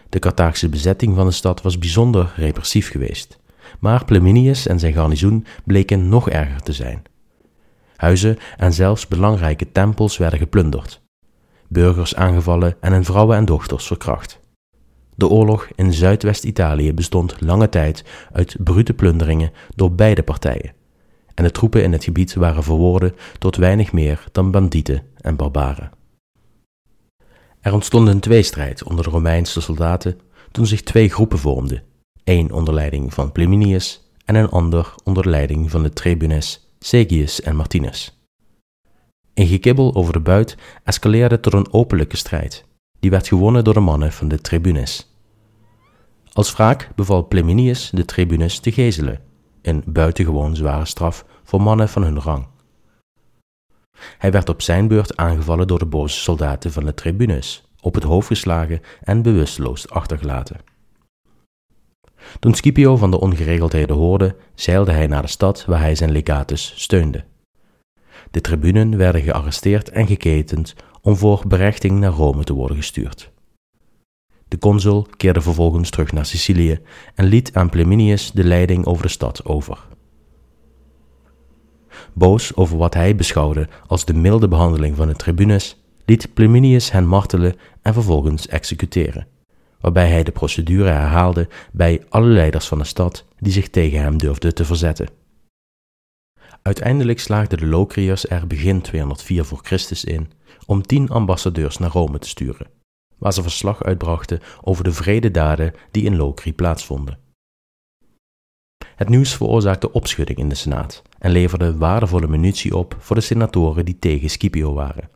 De 0.09 0.19
Carthaagse 0.19 0.69
bezetting 0.69 1.15
van 1.15 1.25
de 1.25 1.31
stad 1.31 1.61
was 1.61 1.77
bijzonder 1.77 2.33
repressief 2.35 2.89
geweest, 2.91 3.37
maar 3.79 4.05
Pleminius 4.05 4.67
en 4.67 4.79
zijn 4.79 4.93
garnizoen 4.93 5.45
bleken 5.63 6.09
nog 6.09 6.29
erger 6.29 6.61
te 6.61 6.73
zijn. 6.73 7.01
Huizen 7.95 8.37
en 8.57 8.73
zelfs 8.73 9.07
belangrijke 9.07 9.71
tempels 9.71 10.17
werden 10.17 10.39
geplunderd, 10.39 11.01
burgers 11.67 12.15
aangevallen 12.15 12.75
en 12.81 12.91
hun 12.91 13.05
vrouwen 13.05 13.37
en 13.37 13.45
dochters 13.45 13.87
verkracht. 13.87 14.39
De 15.15 15.27
oorlog 15.27 15.67
in 15.75 15.93
Zuidwest-Italië 15.93 16.93
bestond 16.93 17.41
lange 17.41 17.69
tijd 17.69 18.03
uit 18.31 18.55
brute 18.59 18.93
plunderingen 18.93 19.51
door 19.75 19.91
beide 19.91 20.23
partijen, 20.23 20.73
en 21.33 21.43
de 21.43 21.51
troepen 21.51 21.83
in 21.83 21.91
het 21.91 22.03
gebied 22.03 22.33
waren 22.33 22.63
verworden 22.63 23.15
tot 23.39 23.55
weinig 23.55 23.91
meer 23.91 24.23
dan 24.31 24.51
bandieten 24.51 25.03
en 25.21 25.35
barbaren. 25.35 25.91
Er 27.61 27.73
ontstond 27.73 28.07
een 28.07 28.19
tweestrijd 28.19 28.83
onder 28.83 29.03
de 29.03 29.09
Romeinse 29.09 29.61
soldaten 29.61 30.19
toen 30.51 30.65
zich 30.65 30.81
twee 30.81 31.09
groepen 31.09 31.39
vormden, 31.39 31.83
één 32.23 32.51
onder 32.51 32.73
leiding 32.73 33.13
van 33.13 33.31
Pleminius 33.31 34.09
en 34.25 34.35
een 34.35 34.49
ander 34.49 34.93
onder 35.03 35.29
leiding 35.29 35.71
van 35.71 35.83
de 35.83 35.93
tribunes 35.93 36.69
Segius 36.79 37.41
en 37.41 37.55
Martinus. 37.55 38.19
Een 39.33 39.47
gekibbel 39.47 39.95
over 39.95 40.13
de 40.13 40.19
buit 40.19 40.57
escaleerde 40.83 41.39
tot 41.39 41.53
een 41.53 41.73
openlijke 41.73 42.17
strijd, 42.17 42.65
die 43.05 43.13
werd 43.13 43.27
gewonnen 43.27 43.63
door 43.63 43.73
de 43.73 43.79
mannen 43.79 44.11
van 44.11 44.27
de 44.27 44.41
tribunes. 44.41 45.15
Als 46.33 46.53
wraak 46.53 46.89
beval 46.95 47.27
Pleminius 47.27 47.89
de 47.89 48.05
tribunes 48.05 48.59
te 48.59 48.71
gezelen, 48.71 49.19
een 49.61 49.83
buitengewoon 49.85 50.55
zware 50.55 50.85
straf 50.85 51.25
voor 51.43 51.61
mannen 51.61 51.89
van 51.89 52.03
hun 52.03 52.21
rang. 52.21 52.47
Hij 54.17 54.31
werd 54.31 54.49
op 54.49 54.61
zijn 54.61 54.87
beurt 54.87 55.17
aangevallen 55.17 55.67
door 55.67 55.79
de 55.79 55.85
boze 55.85 56.19
soldaten 56.19 56.71
van 56.71 56.85
de 56.85 56.93
tribunes, 56.93 57.63
op 57.81 57.93
het 57.93 58.03
hoofd 58.03 58.27
geslagen 58.27 58.81
en 59.01 59.21
bewusteloos 59.21 59.89
achtergelaten. 59.89 60.57
Toen 62.39 62.53
Scipio 62.53 62.97
van 62.97 63.11
de 63.11 63.19
ongeregeldheden 63.19 63.95
hoorde, 63.95 64.35
zeilde 64.55 64.91
hij 64.91 65.07
naar 65.07 65.21
de 65.21 65.27
stad 65.27 65.65
waar 65.65 65.79
hij 65.79 65.95
zijn 65.95 66.11
legatus 66.11 66.73
steunde. 66.75 67.23
De 68.31 68.41
tribunen 68.41 68.97
werden 68.97 69.21
gearresteerd 69.21 69.89
en 69.89 70.07
geketend 70.07 70.75
om 71.05 71.15
voor 71.15 71.43
berechting 71.47 71.99
naar 71.99 72.11
Rome 72.11 72.43
te 72.43 72.53
worden 72.53 72.77
gestuurd. 72.77 73.31
De 74.47 74.57
consul 74.57 75.07
keerde 75.17 75.41
vervolgens 75.41 75.89
terug 75.89 76.11
naar 76.11 76.25
Sicilië 76.25 76.79
en 77.15 77.25
liet 77.25 77.53
aan 77.53 77.69
Pleminius 77.69 78.31
de 78.31 78.43
leiding 78.43 78.85
over 78.85 79.03
de 79.03 79.09
stad 79.09 79.45
over. 79.45 79.87
Boos 82.13 82.55
over 82.55 82.77
wat 82.77 82.93
hij 82.93 83.15
beschouwde 83.15 83.67
als 83.87 84.05
de 84.05 84.13
milde 84.13 84.47
behandeling 84.47 84.95
van 84.95 85.07
de 85.07 85.15
tribunes, 85.15 85.83
liet 86.05 86.33
Pleminius 86.33 86.91
hen 86.91 87.07
martelen 87.07 87.55
en 87.81 87.93
vervolgens 87.93 88.47
executeren, 88.47 89.27
waarbij 89.79 90.09
hij 90.09 90.23
de 90.23 90.31
procedure 90.31 90.89
herhaalde 90.89 91.47
bij 91.71 92.03
alle 92.09 92.27
leiders 92.27 92.67
van 92.67 92.77
de 92.77 92.83
stad 92.83 93.25
die 93.39 93.51
zich 93.51 93.69
tegen 93.69 93.99
hem 93.99 94.17
durfden 94.17 94.53
te 94.53 94.65
verzetten. 94.65 95.24
Uiteindelijk 96.67 97.19
slaagden 97.19 97.57
de 97.57 97.65
Locriërs 97.65 98.27
er 98.27 98.47
begin 98.47 98.81
204 98.81 99.45
voor 99.45 99.59
Christus 99.63 100.03
in 100.03 100.31
om 100.65 100.81
tien 100.81 101.09
ambassadeurs 101.09 101.77
naar 101.77 101.91
Rome 101.91 102.19
te 102.19 102.27
sturen, 102.27 102.67
waar 103.17 103.33
ze 103.33 103.41
verslag 103.41 103.83
uitbrachten 103.83 104.39
over 104.61 104.83
de 104.83 104.91
vrededaden 104.91 105.73
die 105.91 106.03
in 106.03 106.15
Locri 106.15 106.53
plaatsvonden. 106.53 107.19
Het 108.95 109.09
nieuws 109.09 109.35
veroorzaakte 109.35 109.91
opschudding 109.91 110.37
in 110.37 110.49
de 110.49 110.55
Senaat 110.55 111.01
en 111.19 111.31
leverde 111.31 111.77
waardevolle 111.77 112.27
munitie 112.27 112.77
op 112.77 112.95
voor 112.99 113.15
de 113.15 113.21
senatoren 113.21 113.85
die 113.85 113.99
tegen 113.99 114.29
Scipio 114.29 114.73
waren. 114.73 115.09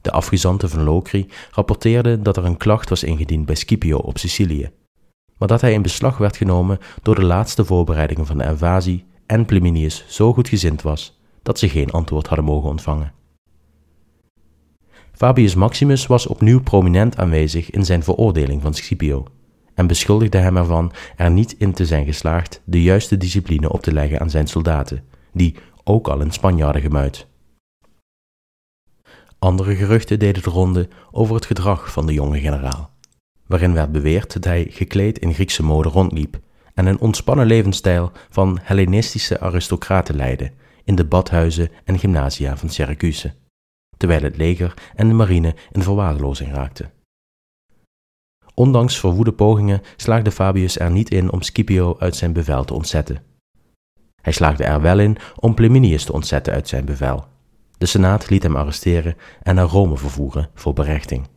De 0.00 0.10
afgezanten 0.10 0.70
van 0.70 0.82
Locri 0.82 1.26
rapporteerden 1.50 2.22
dat 2.22 2.36
er 2.36 2.44
een 2.44 2.56
klacht 2.56 2.88
was 2.88 3.02
ingediend 3.02 3.46
bij 3.46 3.54
Scipio 3.54 3.98
op 3.98 4.18
Sicilië, 4.18 4.70
maar 5.38 5.48
dat 5.48 5.60
hij 5.60 5.72
in 5.72 5.82
beslag 5.82 6.18
werd 6.18 6.36
genomen 6.36 6.78
door 7.02 7.14
de 7.14 7.24
laatste 7.24 7.64
voorbereidingen 7.64 8.26
van 8.26 8.38
de 8.38 8.44
invasie 8.44 9.08
en 9.30 9.44
Pliminius 9.44 10.04
zo 10.08 10.32
goed 10.32 10.48
gezind 10.48 10.82
was 10.82 11.20
dat 11.42 11.58
ze 11.58 11.68
geen 11.68 11.90
antwoord 11.90 12.26
hadden 12.26 12.46
mogen 12.46 12.68
ontvangen. 12.68 13.12
Fabius 15.12 15.54
Maximus 15.54 16.06
was 16.06 16.26
opnieuw 16.26 16.60
prominent 16.60 17.16
aanwezig 17.16 17.70
in 17.70 17.84
zijn 17.84 18.02
veroordeling 18.02 18.62
van 18.62 18.74
Scipio 18.74 19.26
en 19.74 19.86
beschuldigde 19.86 20.38
hem 20.38 20.56
ervan 20.56 20.92
er 21.16 21.30
niet 21.30 21.52
in 21.58 21.72
te 21.72 21.86
zijn 21.86 22.04
geslaagd 22.04 22.62
de 22.64 22.82
juiste 22.82 23.16
discipline 23.16 23.72
op 23.72 23.82
te 23.82 23.92
leggen 23.92 24.20
aan 24.20 24.30
zijn 24.30 24.46
soldaten, 24.46 25.04
die 25.32 25.54
ook 25.84 26.08
al 26.08 26.20
in 26.20 26.30
Spanje 26.30 26.64
hadden 26.64 26.82
gemuid. 26.82 27.26
Andere 29.38 29.74
geruchten 29.74 30.18
deden 30.18 30.42
de 30.42 30.50
ronde 30.50 30.88
over 31.10 31.34
het 31.34 31.46
gedrag 31.46 31.92
van 31.92 32.06
de 32.06 32.12
jonge 32.12 32.40
generaal, 32.40 32.90
waarin 33.46 33.74
werd 33.74 33.92
beweerd 33.92 34.32
dat 34.32 34.44
hij 34.44 34.66
gekleed 34.70 35.18
in 35.18 35.34
Griekse 35.34 35.62
mode 35.62 35.88
rondliep 35.88 36.40
en 36.80 36.86
een 36.86 37.00
ontspannen 37.00 37.46
levensstijl 37.46 38.12
van 38.30 38.58
Hellenistische 38.62 39.40
aristocraten 39.40 40.16
leidde 40.16 40.52
in 40.84 40.94
de 40.94 41.04
badhuizen 41.04 41.70
en 41.84 41.98
gymnasia 41.98 42.56
van 42.56 42.68
Syracuse, 42.68 43.34
terwijl 43.96 44.22
het 44.22 44.36
leger 44.36 44.74
en 44.94 45.08
de 45.08 45.14
marine 45.14 45.54
in 45.72 45.82
verwaarlozing 45.82 46.52
raakten. 46.52 46.90
Ondanks 48.54 48.98
verwoede 48.98 49.32
pogingen 49.32 49.82
slaagde 49.96 50.30
Fabius 50.30 50.78
er 50.78 50.90
niet 50.90 51.10
in 51.10 51.32
om 51.32 51.42
Scipio 51.42 51.96
uit 51.98 52.16
zijn 52.16 52.32
bevel 52.32 52.64
te 52.64 52.74
ontzetten. 52.74 53.22
Hij 54.22 54.32
slaagde 54.32 54.64
er 54.64 54.80
wel 54.80 54.98
in 54.98 55.16
om 55.36 55.54
Pleminius 55.54 56.04
te 56.04 56.12
ontzetten 56.12 56.52
uit 56.52 56.68
zijn 56.68 56.84
bevel. 56.84 57.24
De 57.78 57.86
Senaat 57.86 58.30
liet 58.30 58.42
hem 58.42 58.56
arresteren 58.56 59.16
en 59.42 59.54
naar 59.54 59.66
Rome 59.66 59.96
vervoeren 59.96 60.50
voor 60.54 60.72
berechting. 60.72 61.28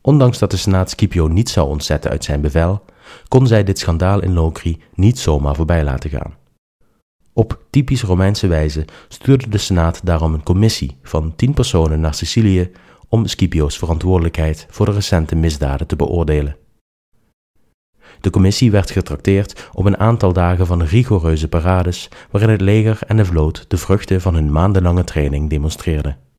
Ondanks 0.00 0.38
dat 0.38 0.50
de 0.50 0.56
Senaat 0.56 0.90
Scipio 0.90 1.26
niet 1.26 1.48
zou 1.48 1.68
ontzetten 1.68 2.10
uit 2.10 2.24
zijn 2.24 2.40
bevel, 2.40 2.84
kon 3.28 3.46
zij 3.46 3.64
dit 3.64 3.78
schandaal 3.78 4.22
in 4.22 4.32
Locri 4.32 4.82
niet 4.94 5.18
zomaar 5.18 5.54
voorbij 5.54 5.84
laten 5.84 6.10
gaan. 6.10 6.34
Op 7.32 7.62
typisch 7.70 8.02
Romeinse 8.02 8.46
wijze 8.46 8.84
stuurde 9.08 9.48
de 9.48 9.58
Senaat 9.58 10.00
daarom 10.04 10.34
een 10.34 10.42
commissie 10.42 10.96
van 11.02 11.36
tien 11.36 11.54
personen 11.54 12.00
naar 12.00 12.14
Sicilië 12.14 12.70
om 13.08 13.26
Scipio's 13.26 13.78
verantwoordelijkheid 13.78 14.66
voor 14.70 14.86
de 14.86 14.92
recente 14.92 15.36
misdaden 15.36 15.86
te 15.86 15.96
beoordelen. 15.96 16.56
De 18.20 18.30
commissie 18.30 18.70
werd 18.70 18.90
getrakteerd 18.90 19.68
op 19.72 19.84
een 19.84 19.98
aantal 19.98 20.32
dagen 20.32 20.66
van 20.66 20.82
rigoureuze 20.82 21.48
parades 21.48 22.08
waarin 22.30 22.50
het 22.50 22.60
leger 22.60 22.98
en 23.06 23.16
de 23.16 23.24
vloot 23.24 23.64
de 23.68 23.76
vruchten 23.76 24.20
van 24.20 24.34
hun 24.34 24.52
maandenlange 24.52 25.04
training 25.04 25.50
demonstreerden. 25.50 26.29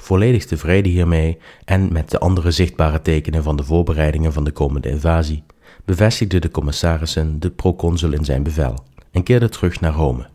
Volledig 0.00 0.44
tevreden 0.44 0.92
hiermee 0.92 1.38
en 1.64 1.92
met 1.92 2.10
de 2.10 2.18
andere 2.18 2.50
zichtbare 2.50 3.02
tekenen 3.02 3.42
van 3.42 3.56
de 3.56 3.64
voorbereidingen 3.64 4.32
van 4.32 4.44
de 4.44 4.50
komende 4.50 4.88
invasie, 4.90 5.42
bevestigde 5.84 6.38
de 6.38 6.50
commissarissen 6.50 7.40
de 7.40 7.50
proconsul 7.50 8.12
in 8.12 8.24
zijn 8.24 8.42
bevel 8.42 8.84
en 9.10 9.22
keerde 9.22 9.48
terug 9.48 9.80
naar 9.80 9.92
Rome. 9.92 10.28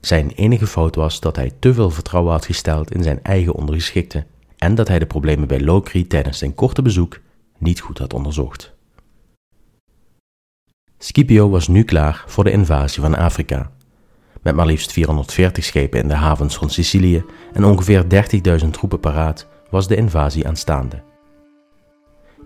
Zijn 0.00 0.30
enige 0.30 0.66
fout 0.66 0.94
was 0.94 1.20
dat 1.20 1.36
hij 1.36 1.52
te 1.58 1.74
veel 1.74 1.90
vertrouwen 1.90 2.32
had 2.32 2.44
gesteld 2.44 2.94
in 2.94 3.02
zijn 3.02 3.22
eigen 3.22 3.54
ondergeschikte 3.54 4.26
en 4.56 4.74
dat 4.74 4.88
hij 4.88 4.98
de 4.98 5.06
problemen 5.06 5.48
bij 5.48 5.60
Locri 5.60 6.06
tijdens 6.06 6.38
zijn 6.38 6.54
korte 6.54 6.82
bezoek 6.82 7.20
niet 7.58 7.80
goed 7.80 7.98
had 7.98 8.14
onderzocht. 8.14 8.74
Scipio 10.98 11.48
was 11.50 11.68
nu 11.68 11.84
klaar 11.84 12.24
voor 12.26 12.44
de 12.44 12.50
invasie 12.50 13.02
van 13.02 13.16
Afrika. 13.16 13.70
Met 14.42 14.54
maar 14.54 14.66
liefst 14.66 14.92
440 14.92 15.64
schepen 15.64 16.00
in 16.00 16.08
de 16.08 16.14
havens 16.14 16.56
van 16.56 16.70
Sicilië 16.70 17.24
en 17.52 17.64
ongeveer 17.64 18.04
30.000 18.62 18.70
troepen 18.70 19.00
paraat 19.00 19.46
was 19.70 19.88
de 19.88 19.96
invasie 19.96 20.46
aanstaande. 20.46 21.02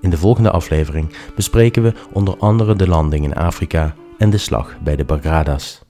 In 0.01 0.11
de 0.11 0.17
volgende 0.19 0.51
aflevering 0.51 1.17
bespreken 1.37 1.83
we 1.83 1.93
onder 2.13 2.37
andere 2.37 2.77
de 2.77 2.89
landing 2.89 3.25
in 3.25 3.35
Afrika 3.35 3.95
en 4.19 4.31
de 4.31 4.39
slag 4.39 4.77
bij 4.81 4.97
de 4.97 5.05
Bagradas. 5.05 5.83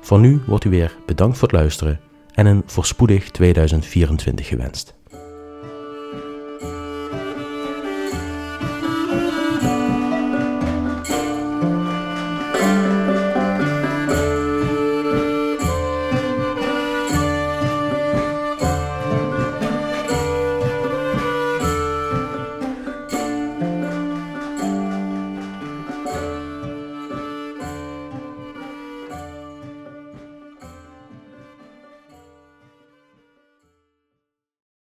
Voor 0.00 0.18
nu 0.18 0.40
wordt 0.46 0.64
u 0.64 0.70
weer 0.70 0.96
bedankt 1.06 1.38
voor 1.38 1.48
het 1.48 1.56
luisteren 1.56 2.00
en 2.34 2.46
een 2.46 2.62
voorspoedig 2.66 3.30
2024 3.30 4.46
gewenst. 4.46 4.99